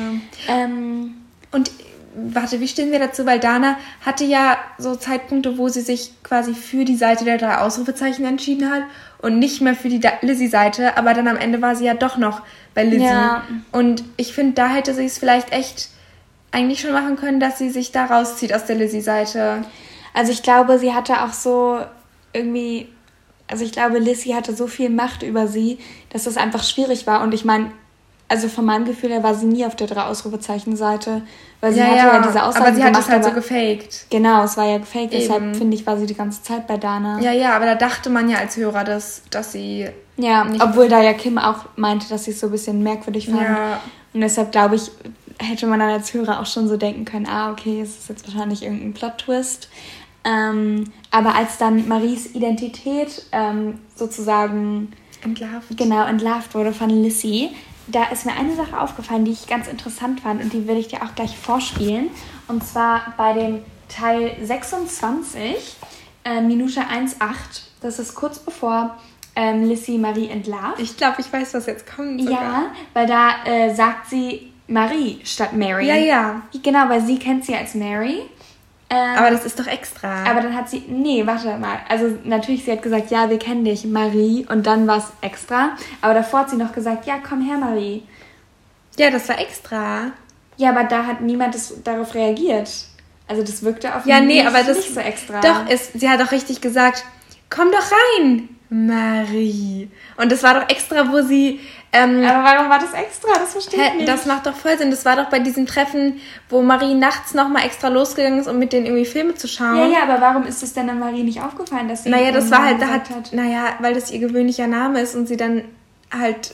[0.48, 1.16] Ähm,
[1.52, 1.72] und
[2.16, 3.26] warte, wie stehen wir dazu?
[3.26, 7.60] Weil Dana hatte ja so Zeitpunkte, wo sie sich quasi für die Seite der drei
[7.60, 8.84] Ausrufezeichen entschieden hat
[9.22, 12.42] und nicht mehr für die Lizzie-Seite, aber dann am Ende war sie ja doch noch
[12.74, 13.06] bei Lizzie.
[13.06, 13.44] Ja.
[13.72, 15.90] Und ich finde, da hätte sie es vielleicht echt
[16.52, 19.64] eigentlich schon machen können, dass sie sich da rauszieht aus der Lizzie-Seite.
[20.14, 21.80] Also ich glaube, sie hatte auch so
[22.34, 22.88] irgendwie
[23.50, 25.80] also ich glaube, Lissy hatte so viel Macht über sie,
[26.12, 27.22] dass das einfach schwierig war.
[27.22, 27.72] Und ich meine,
[28.28, 31.24] also von meinem Gefühl her war sie nie auf der drei Ausrufezeichen-Seite,
[31.62, 34.06] weil sie ja, hatte ja, ja diese Aussage Aber sie hat es halt so gefaked.
[34.12, 35.22] Genau, es war ja gefaked, Eben.
[35.22, 37.20] deshalb finde ich, war sie die ganze Zeit bei Dana.
[37.22, 39.90] Ja, ja, aber da dachte man ja als Hörer, dass, dass sie.
[40.18, 43.42] Ja, obwohl da ja Kim auch meinte, dass sie es so ein bisschen merkwürdig fand.
[43.42, 43.80] Ja.
[44.14, 44.92] Und deshalb glaube ich,
[45.40, 48.28] hätte man dann als Hörer auch schon so denken können, ah, okay, es ist jetzt
[48.28, 49.70] wahrscheinlich irgendein Plot-Twist.
[50.26, 54.92] Ähm, aber als dann Maries Identität ähm, sozusagen
[55.24, 55.78] entlarvt.
[55.78, 57.50] Genau, entlarvt wurde von Lissy,
[57.92, 60.90] da ist mir eine Sache aufgefallen, die ich ganz interessant fand und die will ich
[60.90, 62.10] dir auch gleich vorspielen.
[62.48, 65.78] Und zwar bei dem Teil 26,
[66.24, 67.18] äh, Minute 1,8.
[67.82, 68.98] Das ist kurz bevor
[69.36, 70.80] ähm, Lissy Marie entlarvt.
[70.80, 72.22] Ich glaube, ich weiß, was jetzt kommt.
[72.22, 72.42] Sogar.
[72.42, 75.88] Ja, weil da äh, sagt sie Marie statt Mary.
[75.88, 76.42] Ja, ja.
[76.64, 78.22] Genau, weil sie kennt sie als Mary.
[78.92, 80.24] Ähm, aber das ist doch extra.
[80.24, 81.80] Aber dann hat sie, nee, warte mal.
[81.88, 84.48] Also natürlich, sie hat gesagt, ja, wir kennen dich, Marie.
[84.50, 85.76] Und dann war es extra.
[86.02, 88.04] Aber davor hat sie noch gesagt, ja, komm her, Marie.
[88.98, 90.12] Ja, das war extra.
[90.58, 92.70] Ja, aber da hat niemand das, darauf reagiert.
[93.28, 95.40] Also das wirkte auf ja, nee, aber das, nicht so extra.
[95.40, 97.06] Doch, ist, sie hat doch richtig gesagt,
[97.52, 99.90] komm doch rein, Marie.
[100.18, 101.60] Und das war doch extra, wo sie
[101.92, 103.34] ähm, aber warum war das extra?
[103.34, 104.08] Das verstehe ich nicht.
[104.08, 104.92] Das macht doch voll Sinn.
[104.92, 108.74] Das war doch bei diesem Treffen, wo Marie nachts nochmal extra losgegangen ist, um mit
[108.74, 109.78] denen irgendwie Filme zu schauen.
[109.78, 112.10] Ja, ja, aber warum ist es denn an Marie nicht aufgefallen, dass sie.
[112.10, 113.34] Naja, das war halt, da hat, hat.
[113.34, 115.64] Naja, weil das ihr gewöhnlicher Name ist und sie dann
[116.12, 116.54] halt,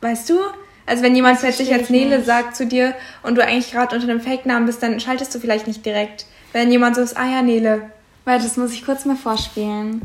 [0.00, 0.38] weißt du?
[0.86, 2.26] Also wenn jemand plötzlich als Nele nicht.
[2.26, 5.66] sagt zu dir und du eigentlich gerade unter einem Fake-Namen bist, dann schaltest du vielleicht
[5.66, 6.24] nicht direkt.
[6.52, 7.90] Wenn jemand so ist, ah ja, Nele.
[8.24, 10.02] Warte, das muss ich kurz mal vorspielen.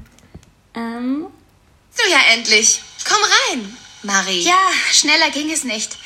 [0.76, 1.28] Ähm.
[1.92, 2.84] So ja, endlich.
[3.08, 3.78] Komm rein.
[4.06, 4.42] Marie.
[4.42, 4.58] Ja,
[4.92, 5.98] schneller ging es nicht.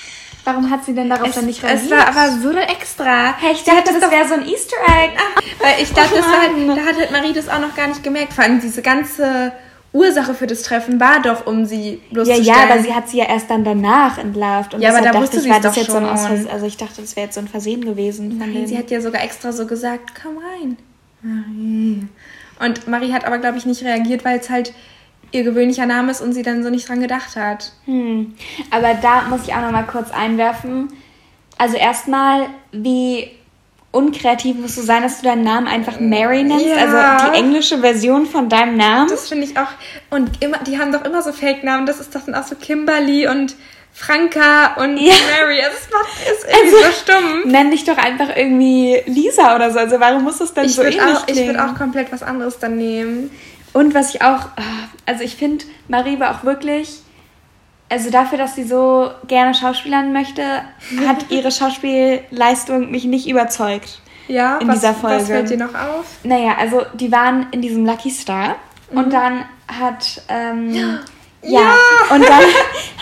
[0.43, 1.83] Warum hat sie denn darauf es, dann nicht reagiert?
[1.83, 3.35] Es war aber so extra.
[3.37, 5.13] Hey, ich dachte, das, das wäre so ein Easter Egg.
[5.59, 8.33] Weil ich dachte, oh halt, da hat halt Marie das auch noch gar nicht gemerkt.
[8.33, 9.51] Vor allem diese ganze
[9.91, 12.45] Ursache für das Treffen war doch, um sie bloßzustellen.
[12.45, 14.73] Ja, ja, aber sie hat sie ja erst dann danach entlarvt.
[14.73, 16.17] Und ja, aber da wusste sie es doch jetzt schon.
[16.17, 18.37] So ein also ich dachte, das wäre jetzt so ein Versehen gewesen.
[18.37, 20.77] Nein, sie hat ja sogar extra so gesagt, komm rein.
[21.21, 22.07] Marie.
[22.59, 24.73] Und Marie hat aber, glaube ich, nicht reagiert, weil es halt
[25.31, 27.73] ihr gewöhnlicher Name ist und sie dann so nicht dran gedacht hat.
[27.85, 28.33] Hm.
[28.71, 30.89] Aber da muss ich auch noch mal kurz einwerfen.
[31.57, 33.31] Also erstmal, wie
[33.91, 36.75] unkreativ musst du sein, dass du deinen Namen einfach Mary nennst, ja.
[36.75, 39.09] also die englische Version von deinem Namen.
[39.09, 39.67] Das finde ich auch.
[40.11, 41.85] Und immer, die haben doch immer so Fake-Namen.
[41.85, 43.55] Das ist doch dann auch so Kimberly und
[43.91, 45.13] Franka und ja.
[45.37, 45.61] Mary.
[45.61, 47.51] Also es macht es irgendwie also, so stumm.
[47.51, 49.79] Nenn dich doch einfach irgendwie Lisa oder so.
[49.79, 52.59] Also warum muss das denn ich so ähnlich auch, Ich würde auch komplett was anderes
[52.59, 53.31] dann nehmen.
[53.73, 54.47] Und was ich auch,
[55.05, 57.01] also ich finde, Marie war auch wirklich,
[57.89, 60.43] also dafür, dass sie so gerne Schauspielern möchte,
[61.07, 64.01] hat ihre Schauspielleistung mich nicht überzeugt.
[64.27, 65.21] Ja, in was, dieser Folge.
[65.21, 66.05] was fällt dir noch auf?
[66.23, 68.55] Naja, also die waren in diesem Lucky Star
[68.91, 68.97] mhm.
[68.97, 70.99] und dann hat, ähm, ja.
[71.41, 71.73] ja,
[72.13, 72.43] und dann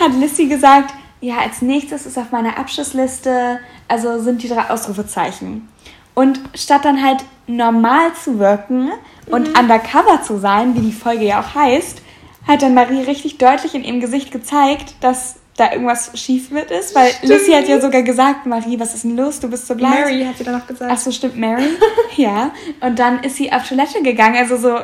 [0.00, 3.58] hat Lissy gesagt, ja, als nächstes ist auf meiner Abschlussliste,
[3.88, 5.68] also sind die drei Ausrufezeichen.
[6.14, 8.92] Und statt dann halt normal zu wirken,
[9.30, 9.58] und mhm.
[9.58, 12.02] undercover zu sein, wie die Folge ja auch heißt,
[12.46, 16.94] hat dann Marie richtig deutlich in ihrem Gesicht gezeigt, dass da irgendwas schief mit ist,
[16.94, 17.32] weil stimmt.
[17.32, 19.40] Lucy hat ja sogar gesagt, Marie, was ist denn los?
[19.40, 19.90] Du bist so bleich.
[19.90, 20.90] Mary hat sie dann noch gesagt.
[20.92, 21.64] Ach so, stimmt, Mary.
[22.16, 22.52] ja.
[22.80, 24.78] Und dann ist sie auf Toilette gegangen, also so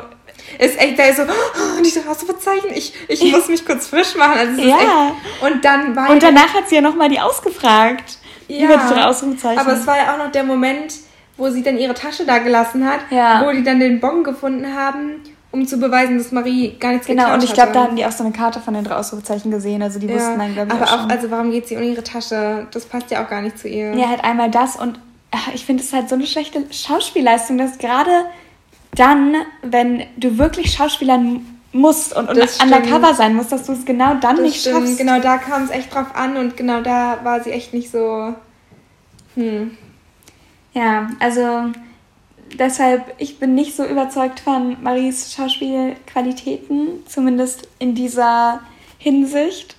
[0.59, 2.69] ist echt, da ist so, oh, und ich so, hast du Verzeichen?
[2.75, 4.37] Ich, ich muss mich kurz frisch machen.
[4.37, 4.77] Also ja.
[4.77, 8.19] Echt, und dann war Und danach hat sie ja nochmal die ausgefragt.
[8.47, 8.65] Ja.
[8.65, 9.57] Über die Ausrufezeichen.
[9.57, 10.93] Aber es war ja auch noch der Moment,
[11.37, 13.45] wo sie dann ihre Tasche da gelassen hat, ja.
[13.45, 15.21] wo die dann den Bon gefunden haben,
[15.51, 18.05] um zu beweisen, dass Marie gar nichts genau, Genau, und ich glaube, da haben die
[18.05, 20.73] auch so eine Karte von den drei Ausrufezeichen gesehen, also die ja, wussten dann, glaube
[20.73, 22.67] ich, Aber auch, auch also warum geht sie ohne ihre Tasche?
[22.71, 23.93] Das passt ja auch gar nicht zu ihr.
[23.93, 24.99] Ja, halt einmal das und
[25.31, 28.11] ach, ich finde es halt so eine schlechte Schauspielleistung, dass gerade
[28.93, 34.15] dann, wenn du wirklich Schauspielern musst und, und undercover sein musst, dass du es genau
[34.15, 34.77] dann das nicht stimmt.
[34.77, 34.97] schaffst.
[34.97, 38.33] Genau da kam es echt drauf an und genau da war sie echt nicht so.
[39.35, 39.77] Hm.
[40.75, 41.71] Ja, also
[42.59, 48.59] deshalb, ich bin nicht so überzeugt von Maries Schauspielqualitäten, zumindest in dieser
[48.97, 49.77] Hinsicht,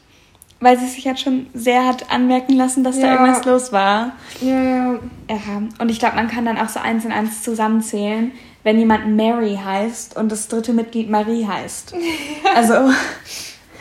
[0.61, 3.03] weil sie sich halt schon sehr hat anmerken lassen, dass ja.
[3.03, 4.13] da irgendwas los war.
[4.41, 4.93] Ja, ja.
[5.29, 8.33] Ja, und ich glaube, man kann dann auch so eins in eins zusammenzählen,
[8.63, 11.95] wenn jemand Mary heißt und das dritte Mitglied Marie heißt.
[12.55, 12.91] Also.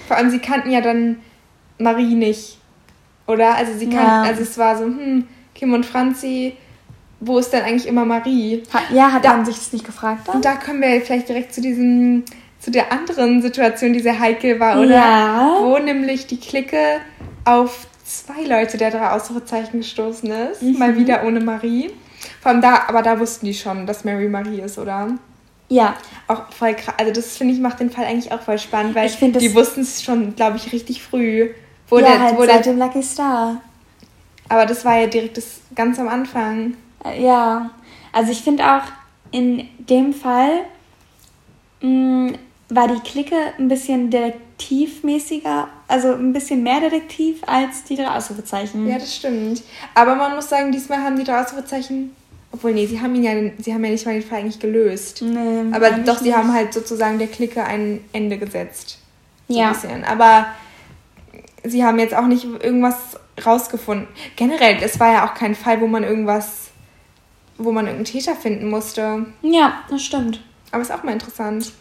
[0.07, 1.19] Vor allem, sie kannten ja dann
[1.79, 2.59] Marie nicht.
[3.25, 3.55] Oder?
[3.55, 6.57] Also sie kannten, also es war so, hm, Kim und Franzi
[7.19, 8.63] wo ist denn eigentlich immer Marie?
[8.71, 10.27] Hat, ja, hat da, man sich das nicht gefragt?
[10.27, 10.35] Dann?
[10.35, 12.23] Und da kommen wir vielleicht direkt zu diesem,
[12.59, 14.95] zu der anderen Situation, die sehr heikel war, oder?
[14.95, 15.57] Ja.
[15.61, 16.99] Wo nämlich die Clique
[17.45, 20.61] auf zwei Leute der drei Ausrufezeichen gestoßen ist.
[20.61, 20.77] Mhm.
[20.77, 21.91] Mal wieder ohne Marie.
[22.41, 25.09] Vor allem da, aber da wussten die schon, dass Mary Marie ist, oder?
[25.69, 25.95] Ja.
[26.27, 26.95] Auch voll krass.
[26.97, 30.03] Also das finde ich macht den Fall eigentlich auch voll spannend, weil die wussten es
[30.03, 31.49] schon, glaube ich, richtig früh.
[31.89, 33.61] Wo ja, der, halt wo seit der, dem Lucky Star.
[34.47, 36.75] Aber das war ja direkt das ganz am Anfang.
[37.13, 37.71] Ja,
[38.11, 38.83] also ich finde auch
[39.31, 40.61] in dem Fall
[41.81, 42.35] mh, mm,
[42.69, 48.87] war die Clique ein bisschen detektivmäßiger, also ein bisschen mehr Detektiv als die drei Ausrufezeichen.
[48.87, 49.61] Ja, das stimmt.
[49.93, 52.15] Aber man muss sagen, diesmal haben die drei Ausrufezeichen,
[52.51, 55.21] obwohl nee, sie haben ihn ja, sie haben ja nicht mal den Fall eigentlich gelöst.
[55.21, 56.37] Nee, Aber doch, sie nicht.
[56.37, 58.99] haben halt sozusagen der Clique ein Ende gesetzt.
[59.47, 59.75] So ja.
[60.07, 60.47] Aber
[61.63, 62.95] sie haben jetzt auch nicht irgendwas
[63.45, 64.07] rausgefunden.
[64.35, 66.69] Generell, es war ja auch kein Fall, wo man irgendwas,
[67.57, 69.25] wo man irgendeinen Täter finden musste.
[69.41, 70.41] Ja, das stimmt.
[70.71, 71.71] Aber ist auch mal interessant.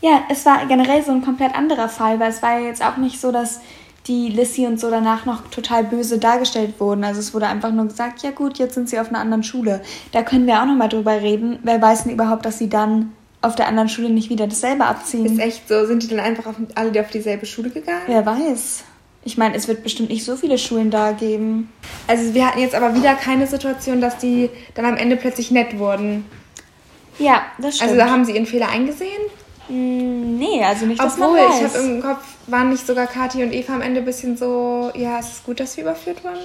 [0.00, 2.96] Ja, es war generell so ein komplett anderer Fall, weil es war ja jetzt auch
[2.96, 3.60] nicht so, dass
[4.06, 7.04] die Lissy und so danach noch total böse dargestellt wurden.
[7.04, 9.82] Also es wurde einfach nur gesagt, ja gut, jetzt sind sie auf einer anderen Schule.
[10.12, 11.58] Da können wir auch nochmal drüber reden.
[11.62, 15.26] Wer weiß denn überhaupt, dass sie dann auf der anderen Schule nicht wieder dasselbe abziehen?
[15.26, 15.86] Ist echt so?
[15.86, 18.02] Sind die dann einfach auf, alle auf dieselbe Schule gegangen?
[18.06, 18.84] Wer weiß.
[19.22, 21.70] Ich meine, es wird bestimmt nicht so viele Schulen da geben.
[22.06, 25.78] Also wir hatten jetzt aber wieder keine Situation, dass die dann am Ende plötzlich nett
[25.78, 26.24] wurden.
[27.18, 27.90] Ja, das stimmt.
[27.90, 29.20] Also da haben sie ihren Fehler eingesehen?
[29.68, 31.60] Mm, nee, also nicht, dass Obwohl, man weiß.
[31.60, 34.90] ich habe im Kopf, waren nicht sogar Kathi und Eva am Ende ein bisschen so,
[34.94, 36.40] ja, ist es gut, dass wir überführt wurden?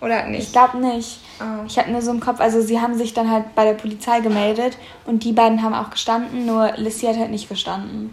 [0.00, 0.44] Oder nicht?
[0.44, 1.20] Ich glaube nicht.
[1.40, 1.64] Oh.
[1.66, 4.20] Ich hatte nur so im Kopf, also sie haben sich dann halt bei der Polizei
[4.20, 4.76] gemeldet
[5.06, 8.12] und die beiden haben auch gestanden, nur Lissy hat halt nicht gestanden.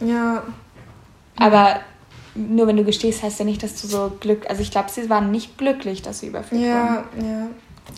[0.00, 0.42] Ja.
[1.36, 1.80] Aber
[2.34, 4.48] nur wenn du gestehst, heißt ja nicht, dass du so glück.
[4.48, 7.26] Also ich glaube, sie waren nicht glücklich, dass sie überführt ja, wurden.
[7.26, 7.46] Ja, ja.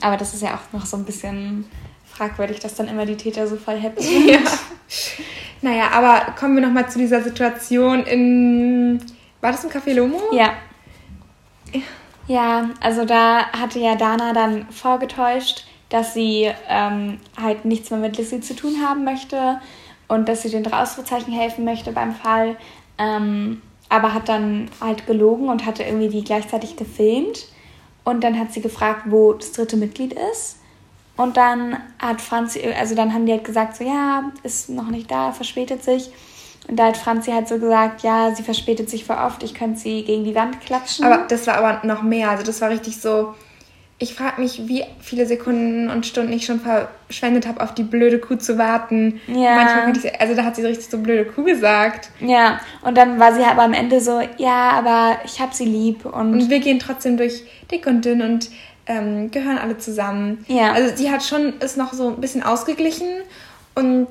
[0.01, 1.67] Aber das ist ja auch noch so ein bisschen
[2.05, 4.31] fragwürdig, dass dann immer die Täter so voll happy sind.
[4.31, 4.41] Ja.
[5.63, 9.01] Naja, aber kommen wir nochmal zu dieser Situation in.
[9.41, 10.21] War das im Café Lomo?
[10.33, 10.55] Ja.
[12.27, 18.17] Ja, also da hatte ja Dana dann vorgetäuscht, dass sie ähm, halt nichts mehr mit
[18.17, 19.61] Lissy zu tun haben möchte
[20.09, 22.57] und dass sie den drei Ausrufezeichen helfen möchte beim Fall.
[22.99, 23.61] Ähm,
[23.95, 27.47] aber hat dann halt gelogen und hatte irgendwie die gleichzeitig gefilmt.
[28.03, 30.59] Und dann hat sie gefragt, wo das dritte Mitglied ist.
[31.17, 35.11] Und dann hat Franzi, also dann haben die halt gesagt, so ja, ist noch nicht
[35.11, 36.11] da, verspätet sich.
[36.67, 39.79] Und da hat Franzi halt so gesagt, ja, sie verspätet sich vor oft, ich könnte
[39.79, 41.05] sie gegen die Wand klatschen.
[41.05, 43.35] Aber das war aber noch mehr, also das war richtig so,
[43.99, 48.19] ich frage mich, wie viele Sekunden und Stunden ich schon verschwendet habe, auf die blöde
[48.19, 49.21] Kuh zu warten.
[49.29, 49.55] Ja.
[49.55, 52.11] Manchmal könnte ich, also da hat sie richtig so blöde Kuh gesagt.
[52.21, 56.05] Ja, und dann war sie aber am Ende so, ja, aber ich habe sie lieb.
[56.07, 58.51] Und, und wir gehen trotzdem durch dick und dünn und
[58.87, 60.45] ähm, gehören alle zusammen.
[60.49, 60.73] Ja.
[60.73, 63.09] Also sie hat schon ist noch so ein bisschen ausgeglichen
[63.77, 64.09] und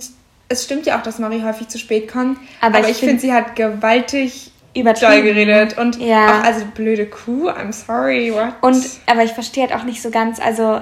[0.47, 2.37] es stimmt ja auch, dass Marie häufig zu spät kommt.
[2.61, 6.39] Aber, aber ich, ich finde, find, sie hat gewaltig doll geredet und ja.
[6.39, 7.49] auch also blöde Kuh.
[7.49, 8.33] I'm sorry.
[8.33, 8.53] What?
[8.61, 10.39] Und aber ich verstehe halt auch nicht so ganz.
[10.39, 10.79] Also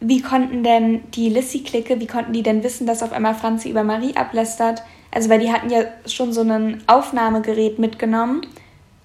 [0.00, 3.84] wie konnten denn die Lissy-Clique, wie konnten die denn wissen, dass auf einmal Franzi über
[3.84, 4.82] Marie ablästert?
[5.10, 8.46] Also weil die hatten ja schon so ein Aufnahmegerät mitgenommen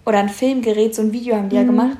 [0.06, 1.62] oder ein Filmgerät, so ein Video haben die mhm.
[1.62, 1.98] ja gemacht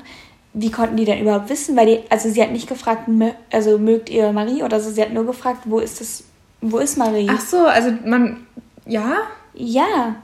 [0.60, 1.76] wie konnten die denn überhaupt wissen?
[1.76, 3.08] Weil die, also sie hat nicht gefragt,
[3.52, 6.24] also mögt ihr Marie oder so, sie hat nur gefragt, wo ist das,
[6.60, 7.28] wo ist Marie?
[7.30, 8.46] Ach so, also man,
[8.86, 9.18] ja?
[9.54, 10.16] Ja.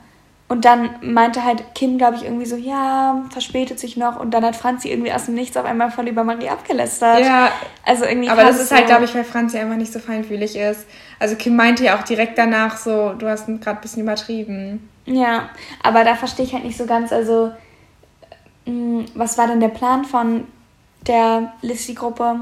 [0.46, 4.20] Und dann meinte halt Kim, glaube ich, irgendwie so, ja, verspätet sich noch.
[4.20, 7.20] Und dann hat Franzi irgendwie aus dem Nichts auf einmal voll über Marie abgelästert.
[7.20, 7.50] Ja.
[7.84, 8.28] Also irgendwie.
[8.28, 10.86] Aber das ist halt, glaube ich, weil Franzi einfach nicht so feinfühlig ist.
[11.18, 14.88] Also Kim meinte ja auch direkt danach so, du hast gerade ein bisschen übertrieben.
[15.06, 15.50] Ja,
[15.82, 17.52] aber da verstehe ich halt nicht so ganz, also
[18.66, 20.46] hm, was war denn der Plan von
[21.06, 22.40] der Lissy-Gruppe?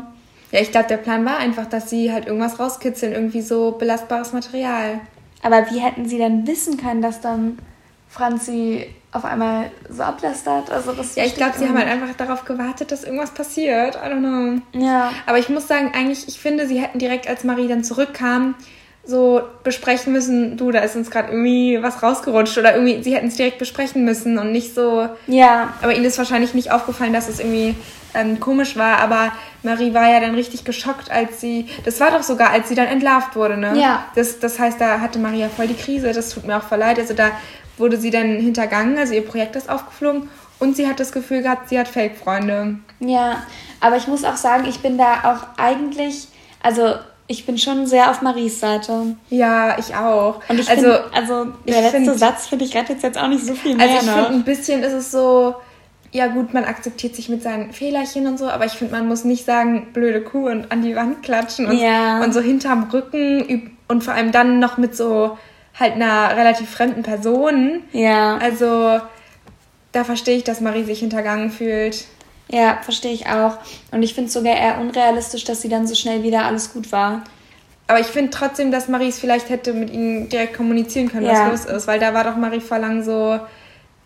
[0.50, 4.32] Ja, ich glaube, der Plan war einfach, dass sie halt irgendwas rauskitzeln, irgendwie so belastbares
[4.32, 5.00] Material.
[5.42, 7.58] Aber wie hätten sie denn wissen können, dass dann
[8.12, 10.70] Franzi auf einmal so ablästert?
[10.70, 13.96] Also das ja, ich glaube, sie haben halt einfach darauf gewartet, dass irgendwas passiert.
[13.96, 14.80] I don't know.
[14.80, 15.12] Ja.
[15.26, 18.54] Aber ich muss sagen, eigentlich, ich finde, sie hätten direkt, als Marie dann zurückkam,
[19.04, 23.26] so besprechen müssen, du, da ist uns gerade irgendwie was rausgerutscht oder irgendwie, sie hätten
[23.28, 25.08] es direkt besprechen müssen und nicht so.
[25.26, 25.72] Ja.
[25.82, 27.74] Aber ihnen ist wahrscheinlich nicht aufgefallen, dass es irgendwie
[28.14, 29.32] ähm, komisch war, aber
[29.62, 32.86] Marie war ja dann richtig geschockt, als sie, das war doch sogar, als sie dann
[32.86, 33.72] entlarvt wurde, ne?
[33.76, 34.04] Ja.
[34.14, 36.98] Das, das heißt, da hatte Maria voll die Krise, das tut mir auch voll leid,
[36.98, 37.30] also da
[37.82, 40.30] wurde sie dann hintergangen, also ihr Projekt ist aufgeflogen
[40.60, 42.76] und sie hat das Gefühl gehabt, sie hat Fake-Freunde.
[43.00, 43.42] Ja,
[43.80, 46.28] aber ich muss auch sagen, ich bin da auch eigentlich,
[46.62, 46.94] also
[47.26, 49.16] ich bin schon sehr auf Maries Seite.
[49.28, 50.40] Ja, ich auch.
[50.48, 53.44] Und ich also, find, also der letzte find, Satz finde ich rettet jetzt auch nicht
[53.44, 53.88] so viel mehr.
[53.88, 55.56] Also ich finde ein bisschen ist es so,
[56.12, 59.24] ja gut, man akzeptiert sich mit seinen Fehlerchen und so, aber ich finde, man muss
[59.24, 62.22] nicht sagen, blöde Kuh und an die Wand klatschen und, ja.
[62.22, 65.38] und so hinterm Rücken und vor allem dann noch mit so
[65.82, 67.82] halt einer relativ fremden Person.
[67.92, 68.38] Ja.
[68.38, 69.00] Also
[69.92, 72.04] da verstehe ich, dass Marie sich hintergangen fühlt.
[72.48, 73.58] Ja, verstehe ich auch.
[73.90, 76.92] Und ich finde es sogar eher unrealistisch, dass sie dann so schnell wieder alles gut
[76.92, 77.22] war.
[77.88, 81.50] Aber ich finde trotzdem, dass Maries vielleicht hätte mit ihnen direkt kommunizieren können, ja.
[81.52, 81.86] was los ist.
[81.86, 83.38] Weil da war doch Marie Verlang so,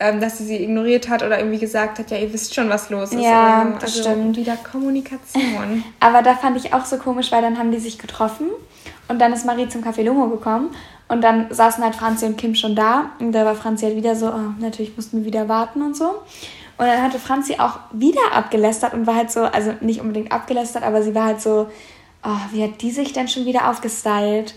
[0.00, 2.90] ähm, dass sie sie ignoriert hat oder irgendwie gesagt hat, ja, ihr wisst schon, was
[2.90, 3.20] los ist.
[3.20, 4.36] Ja, also, das stimmt.
[4.36, 5.84] Wieder Kommunikation.
[6.00, 8.48] Aber da fand ich auch so komisch, weil dann haben die sich getroffen
[9.08, 10.70] und dann ist Marie zum Café Lungo gekommen
[11.08, 14.16] und dann saßen halt Franzi und Kim schon da und da war Franzi halt wieder
[14.16, 16.22] so, oh, natürlich mussten wir wieder warten und so.
[16.78, 20.82] Und dann hatte Franzi auch wieder abgelästert und war halt so, also nicht unbedingt abgelästert,
[20.82, 21.68] aber sie war halt so,
[22.22, 24.54] oh, wie hat die sich denn schon wieder aufgestylt?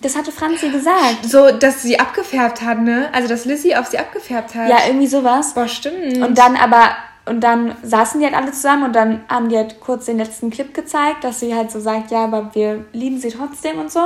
[0.00, 1.24] Das hatte Franzi gesagt.
[1.24, 3.08] So, dass sie abgefärbt hat, ne?
[3.12, 4.70] Also, dass Lissy auf sie abgefärbt hat.
[4.70, 5.54] Ja, irgendwie sowas.
[5.54, 6.18] Boah, stimmt.
[6.18, 6.90] Und dann aber,
[7.26, 10.50] und dann saßen die halt alle zusammen und dann haben die halt kurz den letzten
[10.50, 14.00] Clip gezeigt, dass sie halt so sagt, ja, aber wir lieben sie trotzdem und so.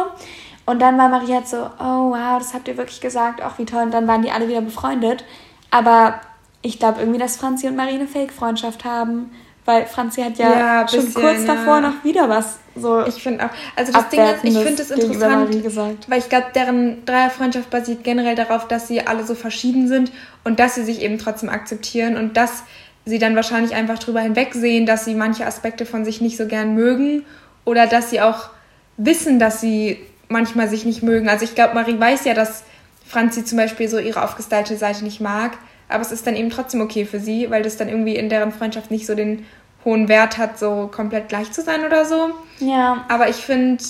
[0.65, 3.65] Und dann war Maria halt so, oh wow, das habt ihr wirklich gesagt, auch wie
[3.65, 3.83] toll.
[3.83, 5.25] Und dann waren die alle wieder befreundet.
[5.71, 6.21] Aber
[6.63, 9.33] ich glaube irgendwie, dass Franzi und Marie eine Fake-Freundschaft haben.
[9.65, 11.55] Weil Franzi hat ja, ja schon bisschen, kurz ja.
[11.55, 13.05] davor noch wieder was so.
[13.07, 13.51] Ich finde auch.
[13.77, 18.35] Also das Ding ist, ich finde es interessant, weil ich glaube, deren Dreierfreundschaft basiert generell
[18.35, 20.11] darauf, dass sie alle so verschieden sind
[20.43, 22.65] und dass sie sich eben trotzdem akzeptieren und dass
[23.05, 26.75] sie dann wahrscheinlich einfach drüber hinwegsehen, dass sie manche Aspekte von sich nicht so gern
[26.75, 27.25] mögen
[27.65, 28.49] oder dass sie auch
[28.97, 29.99] wissen, dass sie
[30.33, 31.28] manchmal sich nicht mögen.
[31.28, 32.64] Also ich glaube, Marie weiß ja, dass
[33.07, 35.59] Franzi zum Beispiel so ihre aufgestylte Seite nicht mag,
[35.89, 38.53] aber es ist dann eben trotzdem okay für sie, weil das dann irgendwie in deren
[38.53, 39.47] Freundschaft nicht so den
[39.85, 42.30] hohen Wert hat, so komplett gleich zu sein oder so.
[42.61, 43.05] Ja.
[43.09, 43.83] Aber ich finde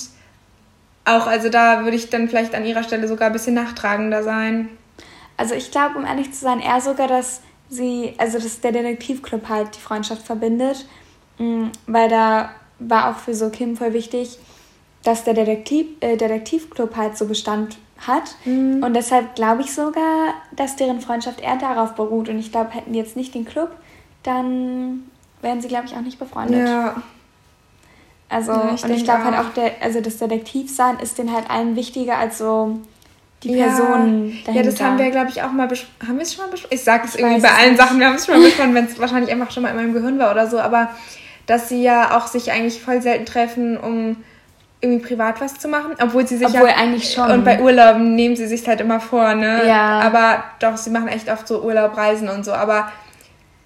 [1.05, 4.69] auch, also da würde ich dann vielleicht an ihrer Stelle sogar ein bisschen nachtragender sein.
[5.37, 9.49] Also ich glaube, um ehrlich zu sein, eher sogar, dass sie, also dass der Detektivclub
[9.49, 10.85] halt die Freundschaft verbindet,
[11.37, 14.37] mm, weil da war auch für so Kim voll wichtig,
[15.03, 17.77] dass der Detektiv, äh, Detektivclub halt so Bestand
[18.07, 18.35] hat.
[18.45, 18.83] Mhm.
[18.83, 22.29] Und deshalb glaube ich sogar, dass deren Freundschaft eher darauf beruht.
[22.29, 23.71] Und ich glaube, hätten die jetzt nicht den Club,
[24.23, 25.03] dann
[25.41, 26.67] wären sie, glaube ich, auch nicht befreundet.
[26.67, 26.95] Ja.
[28.29, 31.49] Also, ja, ich und ich glaube halt auch, der, also das Detektivsein ist denen halt
[31.51, 32.79] allen wichtiger als so
[33.43, 34.35] die Person ja.
[34.45, 34.51] dahinter.
[34.53, 36.07] Ja, das haben wir, glaube ich, auch mal besprochen.
[36.07, 36.73] Haben wir es schon mal besprochen?
[36.73, 37.77] Ich sage es irgendwie bei allen nicht.
[37.77, 39.93] Sachen, wir haben es schon mal besprochen, wenn es wahrscheinlich einfach schon mal in meinem
[39.93, 40.59] Gehirn war oder so.
[40.59, 40.89] Aber
[41.45, 44.17] dass sie ja auch sich eigentlich voll selten treffen, um
[44.83, 48.15] irgendwie privat was zu machen, obwohl sie sich obwohl ja, eigentlich schon und bei Urlauben
[48.15, 49.65] nehmen sie sich halt immer vor, ne?
[49.65, 50.01] Ja.
[50.01, 52.51] Aber doch, sie machen echt oft so Urlaubreisen und so.
[52.51, 52.91] Aber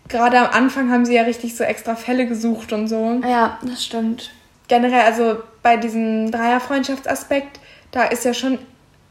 [0.08, 3.20] gerade am Anfang haben sie ja richtig so extra Fälle gesucht und so.
[3.28, 4.32] Ja, das stimmt.
[4.68, 7.60] Generell, also bei diesem Dreierfreundschaftsaspekt,
[7.92, 8.60] da ist ja schon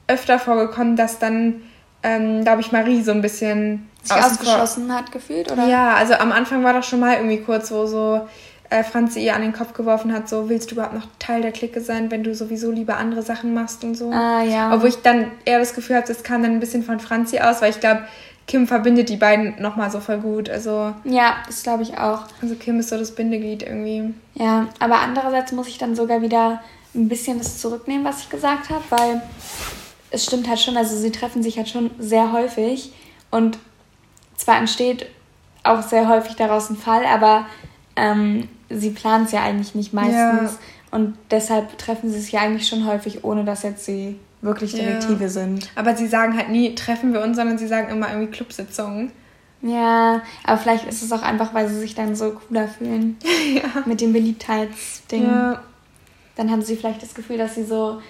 [0.06, 1.62] öfter vorgekommen, dass dann,
[2.04, 5.66] ähm, glaube ich, Marie so ein bisschen sich ausgeschlossen hat gefühlt, oder?
[5.66, 8.28] Ja, also am Anfang war doch schon mal irgendwie kurz, wo so
[8.70, 11.52] äh, Franzi ihr an den Kopf geworfen hat, so willst du überhaupt noch Teil der
[11.52, 14.10] Clique sein, wenn du sowieso lieber andere Sachen machst und so.
[14.10, 14.74] Ah, ja.
[14.74, 17.62] Obwohl ich dann eher das Gefühl habe, das kam dann ein bisschen von Franzi aus,
[17.62, 18.02] weil ich glaube,
[18.46, 20.48] Kim verbindet die beiden nochmal so voll gut.
[20.48, 22.22] Also, ja, das glaube ich auch.
[22.40, 24.14] Also Kim ist so das Bindeglied irgendwie.
[24.34, 26.62] Ja, aber andererseits muss ich dann sogar wieder
[26.94, 29.22] ein bisschen das zurücknehmen, was ich gesagt habe, weil
[30.10, 32.92] es stimmt halt schon, also sie treffen sich halt schon sehr häufig
[33.30, 33.58] und
[34.36, 35.06] zwar entsteht
[35.64, 37.46] auch sehr häufig daraus ein Fall, aber
[37.96, 40.14] ähm, sie planen es ja eigentlich nicht meistens
[40.52, 40.58] ja.
[40.90, 45.24] und deshalb treffen sie sich ja eigentlich schon häufig, ohne dass jetzt sie wirklich Detektive
[45.24, 45.28] ja.
[45.28, 45.70] sind.
[45.74, 49.12] Aber sie sagen halt nie, treffen wir uns, sondern sie sagen immer irgendwie Clubsitzungen.
[49.62, 53.16] Ja, aber vielleicht ist es auch einfach, weil sie sich dann so cooler fühlen.
[53.54, 53.82] ja.
[53.84, 55.24] Mit dem Beliebtheitsding.
[55.24, 55.62] Ja.
[56.36, 58.00] Dann haben sie vielleicht das Gefühl, dass sie so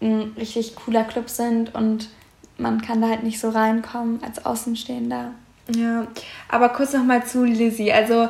[0.00, 2.08] ein richtig cooler Club sind und
[2.56, 5.32] man kann da halt nicht so reinkommen als Außenstehender.
[5.74, 6.06] Ja,
[6.48, 7.92] aber kurz nochmal zu Lizzie.
[7.92, 8.28] Also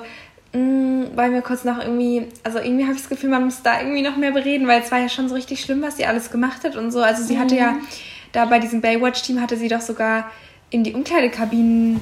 [0.54, 3.80] Mm, weil mir kurz noch irgendwie, also irgendwie habe ich das Gefühl, man muss da
[3.80, 6.30] irgendwie noch mehr bereden, weil es war ja schon so richtig schlimm, was sie alles
[6.30, 7.02] gemacht hat und so.
[7.02, 7.40] Also sie mhm.
[7.40, 7.80] hatte ja mhm.
[8.30, 10.30] da bei diesem Baywatch-Team hatte sie doch sogar
[10.70, 12.00] in die Umkleidekabinen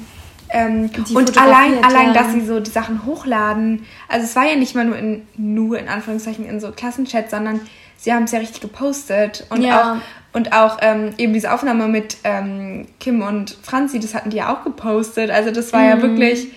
[0.50, 3.86] ähm, und allein, allein, dass sie so die Sachen hochladen.
[4.08, 7.60] Also es war ja nicht mal nur in, nur in Anführungszeichen in so Klassenchats, sondern
[7.96, 9.94] sie haben es ja richtig gepostet und ja.
[9.94, 9.96] auch
[10.34, 14.54] und auch ähm, eben diese Aufnahme mit ähm, Kim und Franzi, das hatten die ja
[14.54, 15.30] auch gepostet.
[15.30, 15.88] Also das war mhm.
[15.88, 16.48] ja wirklich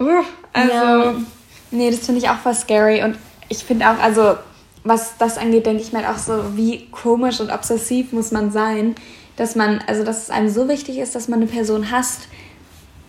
[0.00, 0.72] Uh, also.
[0.72, 1.14] Ja.
[1.70, 3.04] Nee, das finde ich auch voll scary.
[3.04, 3.16] Und
[3.48, 4.36] ich finde auch, also,
[4.82, 8.50] was das angeht, denke ich mir halt auch so, wie komisch und obsessiv muss man
[8.50, 8.94] sein,
[9.36, 12.28] dass man, also, dass es einem so wichtig ist, dass man eine Person hasst,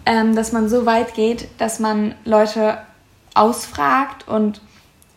[0.06, 2.78] ähm, dass man so weit geht, dass man Leute
[3.34, 4.62] ausfragt und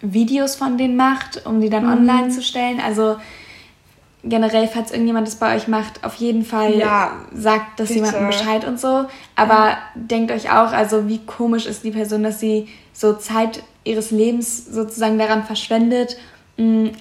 [0.00, 1.92] Videos von denen macht, um die dann mhm.
[1.92, 2.80] online zu stellen.
[2.80, 3.16] Also,
[4.24, 8.66] generell, falls irgendjemand das bei euch macht, auf jeden Fall ja, sagt das jemandem Bescheid
[8.66, 9.04] und so.
[9.36, 9.78] Aber ja.
[9.94, 14.66] denkt euch auch, also wie komisch ist die Person, dass sie so Zeit ihres Lebens
[14.66, 16.16] sozusagen daran verschwendet,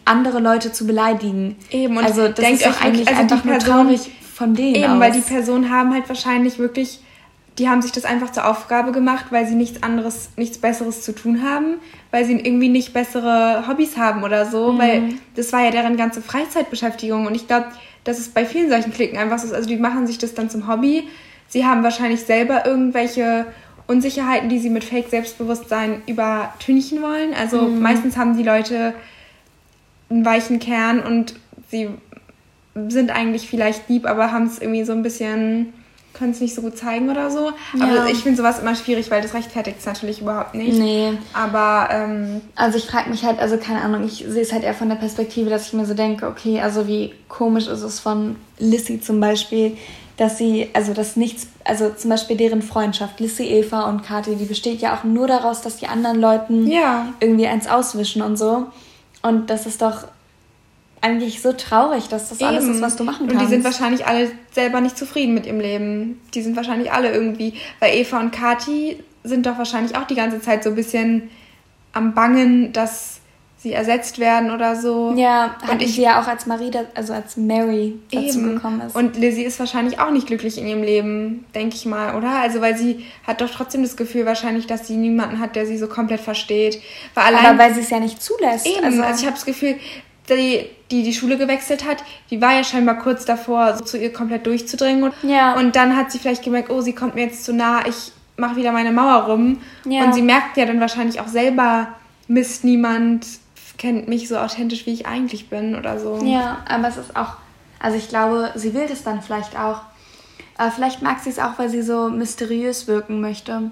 [0.05, 1.57] andere Leute zu beleidigen.
[1.69, 4.93] Eben, und also das denkt ist euch eigentlich also einfach nur traurig von denen Eben,
[4.93, 4.99] aus.
[4.99, 6.99] weil die Personen haben halt wahrscheinlich wirklich
[7.59, 11.13] die haben sich das einfach zur Aufgabe gemacht, weil sie nichts anderes, nichts Besseres zu
[11.13, 11.75] tun haben,
[12.11, 14.77] weil sie irgendwie nicht bessere Hobbys haben oder so, mhm.
[14.79, 15.03] weil
[15.35, 17.67] das war ja deren ganze Freizeitbeschäftigung und ich glaube,
[18.03, 20.49] dass es bei vielen solchen Klicken einfach so ist, also die machen sich das dann
[20.49, 21.07] zum Hobby,
[21.47, 23.45] sie haben wahrscheinlich selber irgendwelche
[23.85, 27.33] Unsicherheiten, die sie mit Fake-Selbstbewusstsein übertünchen wollen.
[27.33, 27.81] Also mhm.
[27.81, 28.93] meistens haben die Leute
[30.09, 31.35] einen weichen Kern und
[31.69, 31.89] sie
[32.87, 35.73] sind eigentlich vielleicht lieb, aber haben es irgendwie so ein bisschen,
[36.13, 37.51] können es nicht so gut zeigen oder so.
[37.77, 37.85] Ja.
[37.85, 40.77] Aber ich finde sowas immer schwierig, weil das rechtfertigt es natürlich überhaupt nicht.
[40.77, 41.13] Nee.
[41.33, 44.75] Aber, ähm, Also ich frage mich halt, also keine Ahnung, ich sehe es halt eher
[44.75, 48.35] von der Perspektive, dass ich mir so denke, okay, also wie komisch ist es von
[48.59, 49.75] Lissy zum Beispiel,
[50.17, 54.45] dass sie, also dass nichts, also zum Beispiel deren Freundschaft, Lissy, Eva und Kathi, die
[54.45, 57.07] besteht ja auch nur daraus, dass die anderen Leuten ja.
[57.19, 58.67] irgendwie eins auswischen und so.
[59.23, 60.05] Und das ist doch
[61.03, 62.49] eigentlich so traurig, dass das Eben.
[62.49, 63.33] alles ist, was du machen kannst.
[63.33, 66.21] Und die sind wahrscheinlich alle selber nicht zufrieden mit ihrem Leben.
[66.33, 70.41] Die sind wahrscheinlich alle irgendwie, weil Eva und Kathi sind doch wahrscheinlich auch die ganze
[70.41, 71.29] Zeit so ein bisschen
[71.91, 73.19] am Bangen, dass
[73.57, 75.13] sie ersetzt werden oder so.
[75.15, 78.55] Ja, und ich sie ja auch als Marie, also als Mary dazu eben.
[78.55, 78.95] gekommen ist.
[78.95, 82.29] Und Lizzie ist wahrscheinlich auch nicht glücklich in ihrem Leben, denke ich mal, oder?
[82.29, 85.77] Also weil sie hat doch trotzdem das Gefühl wahrscheinlich, dass sie niemanden hat, der sie
[85.77, 86.81] so komplett versteht.
[87.13, 88.67] Weil allein, Aber weil sie es ja nicht zulässt.
[88.67, 89.75] Eben, also, also ich habe das Gefühl,
[90.29, 94.13] die, die die Schule gewechselt hat, die war ja scheinbar kurz davor, so zu ihr
[94.13, 95.03] komplett durchzudringen.
[95.03, 95.55] Und, ja.
[95.55, 98.55] und dann hat sie vielleicht gemerkt, oh, sie kommt mir jetzt zu nah, ich mache
[98.55, 99.61] wieder meine Mauer rum.
[99.85, 100.05] Ja.
[100.05, 101.89] Und sie merkt ja dann wahrscheinlich auch selber,
[102.27, 103.25] Mist, niemand
[103.77, 106.23] kennt mich so authentisch, wie ich eigentlich bin oder so.
[106.23, 107.33] Ja, aber es ist auch,
[107.79, 109.81] also ich glaube, sie will das dann vielleicht auch.
[110.57, 113.71] Aber vielleicht mag sie es auch, weil sie so mysteriös wirken möchte.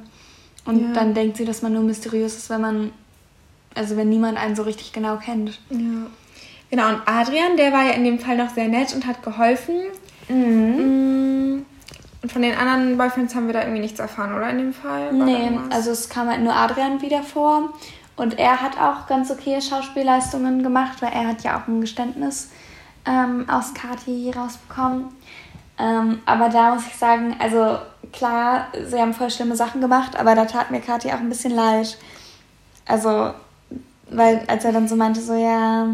[0.66, 0.94] Und ja.
[0.94, 2.92] dann denkt sie, dass man nur mysteriös ist, wenn man,
[3.76, 5.60] also wenn niemand einen so richtig genau kennt.
[5.70, 6.08] Ja.
[6.72, 9.76] Genau, und Adrian, der war ja in dem Fall noch sehr nett und hat geholfen.
[10.30, 11.58] Mhm.
[11.58, 11.66] Mm.
[12.24, 15.08] Und von den anderen Boyfriends haben wir da irgendwie nichts erfahren, oder in dem Fall?
[15.08, 17.74] War nee, also es kam halt nur Adrian wieder vor.
[18.16, 22.52] Und er hat auch ganz okay Schauspielleistungen gemacht, weil er hat ja auch ein Geständnis
[23.06, 25.06] ähm, aus Kati rausbekommen.
[25.80, 27.80] Ähm, aber da muss ich sagen, also
[28.14, 31.56] klar, sie haben voll schlimme Sachen gemacht, aber da tat mir Kati auch ein bisschen
[31.56, 31.98] leid.
[32.86, 33.32] Also,
[34.10, 35.88] weil als er dann so meinte, so ja,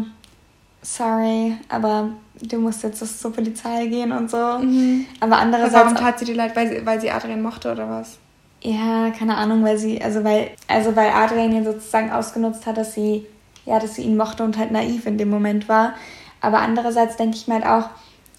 [0.82, 2.10] sorry, aber
[2.40, 4.36] du musst jetzt zur Polizei gehen und so.
[4.36, 5.06] Mhm.
[5.20, 5.74] Aber andererseits.
[5.74, 8.18] Warum tat sie dir leid, weil sie, weil sie Adrian mochte oder was?
[8.62, 12.94] Ja, keine Ahnung, weil sie, also weil, also weil Adrian ihn sozusagen ausgenutzt hat, dass
[12.94, 13.26] sie,
[13.66, 15.94] ja, dass sie ihn mochte und halt naiv in dem Moment war.
[16.40, 17.90] Aber andererseits denke ich mir halt auch,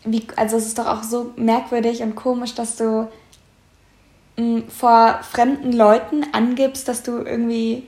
[0.04, 3.08] wie, also es ist doch auch so merkwürdig und komisch, dass du
[4.38, 7.84] mh, mm, vor fremden Leuten angibst, dass du irgendwie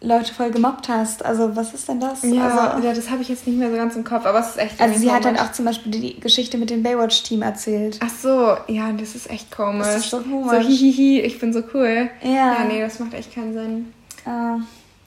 [0.00, 1.24] Leute voll gemobbt hast.
[1.24, 2.22] Also was ist denn das?
[2.22, 4.50] Ja, also, ja das habe ich jetzt nicht mehr so ganz im Kopf, aber es
[4.50, 4.80] ist echt.
[4.80, 7.98] Also sie hat dann auch zum Beispiel die Geschichte mit dem Baywatch-Team erzählt.
[8.00, 9.86] Ach so, ja, das ist echt komisch.
[9.86, 10.52] Das ist so komisch.
[10.52, 12.10] So hihihi, ich bin so cool.
[12.22, 12.30] Ja.
[12.30, 13.92] Ja, nee, das macht echt keinen Sinn.
[14.24, 14.60] Uh.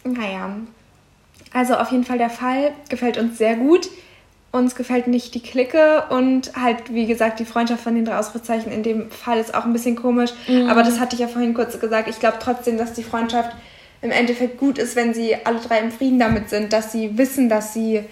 [0.03, 0.57] Naja.
[1.53, 3.89] Also auf jeden Fall der Fall gefällt uns sehr gut.
[4.51, 8.69] Uns gefällt nicht die Clique und halt, wie gesagt, die Freundschaft von den drei Ausrufezeichen
[8.69, 10.31] in dem Fall ist auch ein bisschen komisch.
[10.49, 10.67] Mhm.
[10.67, 12.09] Aber das hatte ich ja vorhin kurz gesagt.
[12.09, 13.55] Ich glaube trotzdem, dass die Freundschaft
[14.01, 17.49] im Endeffekt gut ist, wenn sie alle drei im Frieden damit sind, dass sie wissen,
[17.49, 18.03] dass sie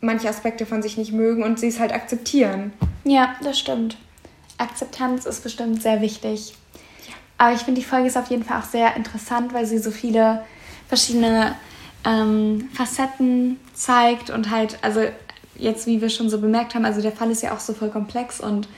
[0.00, 2.72] manche Aspekte von sich nicht mögen und sie es halt akzeptieren.
[3.04, 3.96] Ja, das stimmt.
[4.58, 6.54] Akzeptanz ist bestimmt sehr wichtig.
[7.06, 7.14] Ja.
[7.38, 9.90] Aber ich finde, die Folge ist auf jeden Fall auch sehr interessant, weil sie so
[9.90, 10.44] viele
[10.88, 11.54] verschiedene
[12.04, 15.02] ähm, Facetten zeigt und halt, also
[15.56, 17.90] jetzt, wie wir schon so bemerkt haben, also der Fall ist ja auch so voll
[17.90, 18.68] komplex und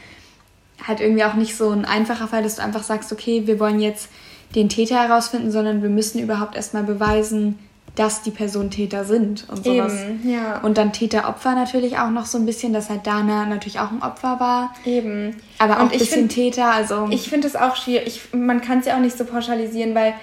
[0.87, 3.81] halt irgendwie auch nicht so ein einfacher Fall, dass du einfach sagst, okay, wir wollen
[3.81, 4.09] jetzt
[4.55, 7.59] den Täter herausfinden, sondern wir müssen überhaupt erstmal beweisen,
[7.95, 9.93] dass die Personen Täter sind und sowas.
[10.03, 10.61] Eben, ja.
[10.61, 14.03] Und dann Täter-Opfer natürlich auch noch so ein bisschen, dass halt Dana natürlich auch ein
[14.03, 14.75] Opfer war.
[14.87, 15.37] Eben.
[15.59, 17.09] Aber auch und ein bisschen find, Täter, also.
[17.11, 18.07] Ich finde es auch schwierig.
[18.07, 20.15] Ich, man kann es ja auch nicht so pauschalisieren, weil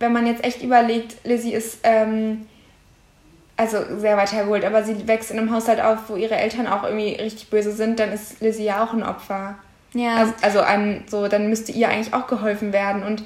[0.00, 2.46] wenn man jetzt echt überlegt, Lizzie ist ähm,
[3.56, 6.82] also sehr weit hergeholt, aber sie wächst in einem Haushalt auf, wo ihre Eltern auch
[6.82, 9.54] irgendwie richtig böse sind, dann ist Lizzie ja auch ein Opfer.
[9.94, 10.16] Ja.
[10.16, 13.04] Also, also ein, so, dann müsste ihr eigentlich auch geholfen werden.
[13.04, 13.22] Und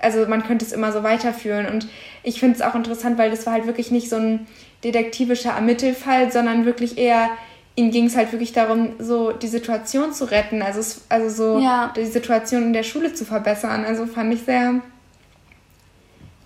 [0.00, 1.66] also man könnte es immer so weiterführen.
[1.66, 1.88] Und
[2.22, 4.46] ich finde es auch interessant, weil das war halt wirklich nicht so ein
[4.84, 7.30] detektivischer Ermittelfall, sondern wirklich eher,
[7.74, 11.92] ihm ging es halt wirklich darum, so die Situation zu retten, also, also so ja.
[11.96, 13.84] die Situation in der Schule zu verbessern.
[13.84, 14.80] Also fand ich sehr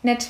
[0.03, 0.29] nett.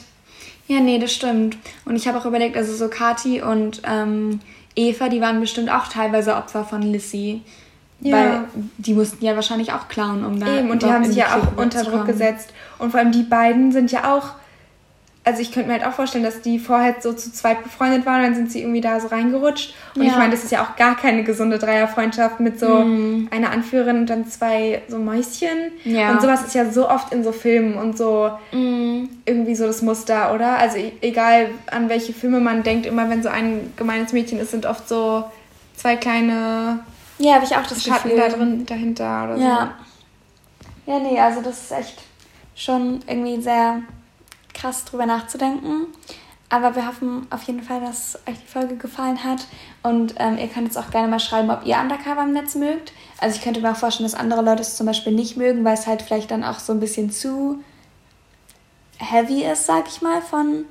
[0.66, 1.56] Ja, nee, das stimmt.
[1.84, 4.40] Und ich habe auch überlegt, also so Kati und ähm,
[4.76, 7.42] Eva, die waren bestimmt auch teilweise Opfer von Lissy.
[8.00, 8.16] Ja.
[8.16, 8.44] Weil
[8.78, 10.58] die mussten ja wahrscheinlich auch klauen, um da.
[10.58, 12.52] Eben, und die haben sich ja auch unter Druck gesetzt.
[12.78, 14.30] Und vor allem die beiden sind ja auch.
[15.22, 18.22] Also ich könnte mir halt auch vorstellen, dass die vorher so zu zweit befreundet waren,
[18.22, 19.74] dann sind sie irgendwie da so reingerutscht.
[19.94, 20.12] Und ja.
[20.12, 23.28] ich meine, das ist ja auch gar keine gesunde Dreierfreundschaft mit so mm.
[23.30, 25.72] einer Anführerin und dann zwei so Mäuschen.
[25.84, 26.12] Ja.
[26.12, 29.10] Und sowas ist ja so oft in so Filmen und so mm.
[29.26, 30.56] irgendwie so das Muster, oder?
[30.58, 34.52] Also e-, egal an welche Filme man denkt, immer wenn so ein gemeines Mädchen ist,
[34.52, 35.24] sind oft so
[35.76, 36.80] zwei kleine
[37.20, 38.30] ja, habe ich auch das Schatten Gefühl.
[38.30, 39.74] da drin dahinter oder ja.
[40.86, 42.02] Ja, nee, also das ist echt
[42.54, 43.82] schon irgendwie sehr
[44.52, 45.86] krass drüber nachzudenken.
[46.52, 49.46] Aber wir hoffen auf jeden Fall, dass euch die Folge gefallen hat.
[49.84, 52.92] Und ähm, ihr könnt jetzt auch gerne mal schreiben, ob ihr Undercover im Netz mögt.
[53.20, 55.74] Also ich könnte mir auch vorstellen, dass andere Leute es zum Beispiel nicht mögen, weil
[55.74, 57.62] es halt vielleicht dann auch so ein bisschen zu
[58.98, 60.64] heavy ist, sag ich mal, von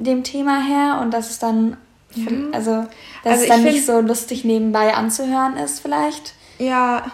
[0.00, 0.98] dem Thema her.
[1.00, 1.76] Und dass es dann,
[2.14, 2.26] ja.
[2.52, 2.86] also,
[3.24, 6.34] dass also es dann nicht so lustig nebenbei anzuhören ist vielleicht.
[6.58, 7.06] Ja,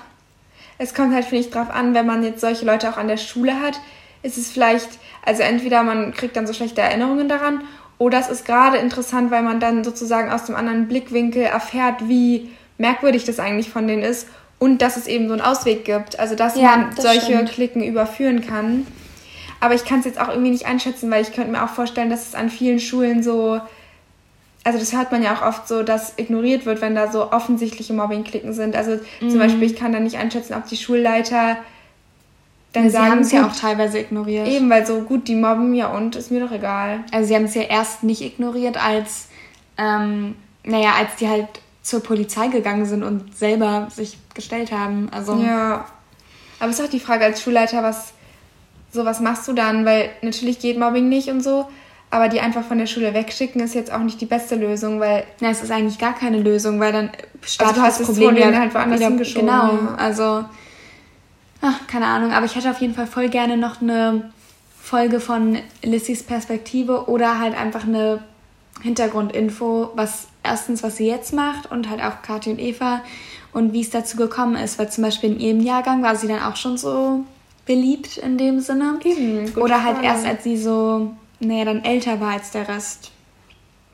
[0.79, 3.17] es kommt halt, finde ich, drauf an, wenn man jetzt solche Leute auch an der
[3.17, 3.81] Schule hat,
[4.23, 4.89] ist es vielleicht,
[5.25, 7.63] also entweder man kriegt dann so schlechte Erinnerungen daran
[7.99, 12.51] oder es ist gerade interessant, weil man dann sozusagen aus dem anderen Blickwinkel erfährt, wie
[12.79, 14.27] merkwürdig das eigentlich von denen ist
[14.59, 16.19] und dass es eben so einen Ausweg gibt.
[16.19, 17.51] Also dass ja, man das solche stimmt.
[17.51, 18.87] Klicken überführen kann.
[19.61, 22.11] Aber ich kann es jetzt auch irgendwie nicht einschätzen, weil ich könnte mir auch vorstellen,
[22.11, 23.61] dass es an vielen Schulen so,
[24.65, 27.93] also das hört man ja auch oft so, dass ignoriert wird, wenn da so offensichtliche
[27.93, 28.75] Mobbing-Klicken sind.
[28.75, 29.31] Also mhm.
[29.31, 31.59] zum Beispiel, ich kann da nicht einschätzen, ob die Schulleiter
[32.73, 34.49] dann ja, sagen, sie haben es ja auch teilweise ignoriert.
[34.49, 37.05] Eben, weil so gut, die mobben, ja und, ist mir doch egal.
[37.13, 39.29] Also sie haben es ja erst nicht ignoriert, als,
[39.79, 40.35] ähm,
[40.65, 41.47] naja, als die halt
[41.83, 45.09] zur Polizei gegangen sind und selber sich gestellt haben.
[45.13, 45.85] Also ja.
[46.59, 48.15] Aber es ist auch die Frage als Schulleiter, was,
[48.91, 49.85] so was machst du dann?
[49.85, 51.69] Weil natürlich geht Mobbing nicht und so,
[52.15, 55.25] aber die einfach von der Schule wegschicken ist jetzt auch nicht die beste Lösung, weil...
[55.41, 57.11] Na, es ist eigentlich gar keine Lösung, weil dann
[57.43, 59.47] startet also du hast das Problem ja halt woanders wieder, hingeschoben.
[59.47, 59.95] Genau, ja.
[59.97, 60.45] also
[61.61, 64.31] ach, keine Ahnung, aber ich hätte auf jeden Fall voll gerne noch eine
[64.81, 68.23] Folge von Lissys Perspektive oder halt einfach eine
[68.83, 73.01] Hintergrundinfo, was erstens, was sie jetzt macht und halt auch Kathi und Eva
[73.53, 76.43] und wie es dazu gekommen ist, weil zum Beispiel in ihrem Jahrgang war sie dann
[76.43, 77.25] auch schon so
[77.67, 78.99] beliebt in dem Sinne.
[79.03, 80.07] Eben, oder halt Frage.
[80.07, 83.13] erst, als sie so, naja, dann älter war als der Rest.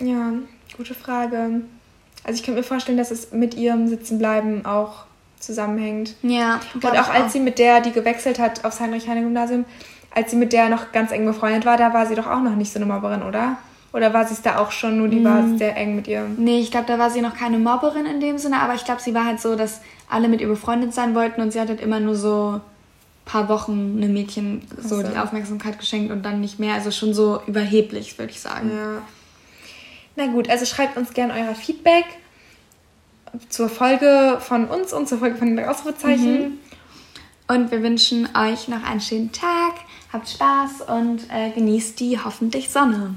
[0.01, 0.33] Ja,
[0.77, 1.63] gute Frage.
[2.25, 5.05] Also ich könnte mir vorstellen, dass es mit ihrem Sitzenbleiben auch
[5.39, 6.15] zusammenhängt.
[6.23, 6.61] Ja.
[6.75, 7.29] Und auch als auch.
[7.31, 9.65] sie mit der, die gewechselt hat aufs Heinrich-Heine-Gymnasium,
[10.15, 12.57] als sie mit der noch ganz eng befreundet war, da war sie doch auch noch
[12.57, 13.57] nicht so eine Mobberin, oder?
[13.93, 15.25] Oder war sie es da auch schon, nur die mm.
[15.25, 16.25] war sehr eng mit ihr?
[16.37, 19.01] Nee, ich glaube, da war sie noch keine Mobberin in dem Sinne, aber ich glaube,
[19.01, 21.81] sie war halt so, dass alle mit ihr befreundet sein wollten und sie hat halt
[21.81, 22.61] immer nur so
[23.31, 26.75] paar Wochen einem Mädchen so, so die Aufmerksamkeit geschenkt und dann nicht mehr.
[26.75, 28.71] Also schon so überheblich, würde ich sagen.
[28.75, 29.03] Ja.
[30.17, 32.07] Na gut, also schreibt uns gerne euer Feedback
[33.49, 36.41] zur Folge von uns und zur Folge von den Ausrufezeichen.
[36.41, 36.59] Mhm.
[37.47, 39.75] Und wir wünschen euch noch einen schönen Tag,
[40.13, 43.15] habt Spaß und äh, genießt die hoffentlich Sonne.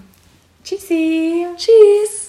[0.64, 1.46] Tschüssi.
[1.58, 2.23] Tschüss.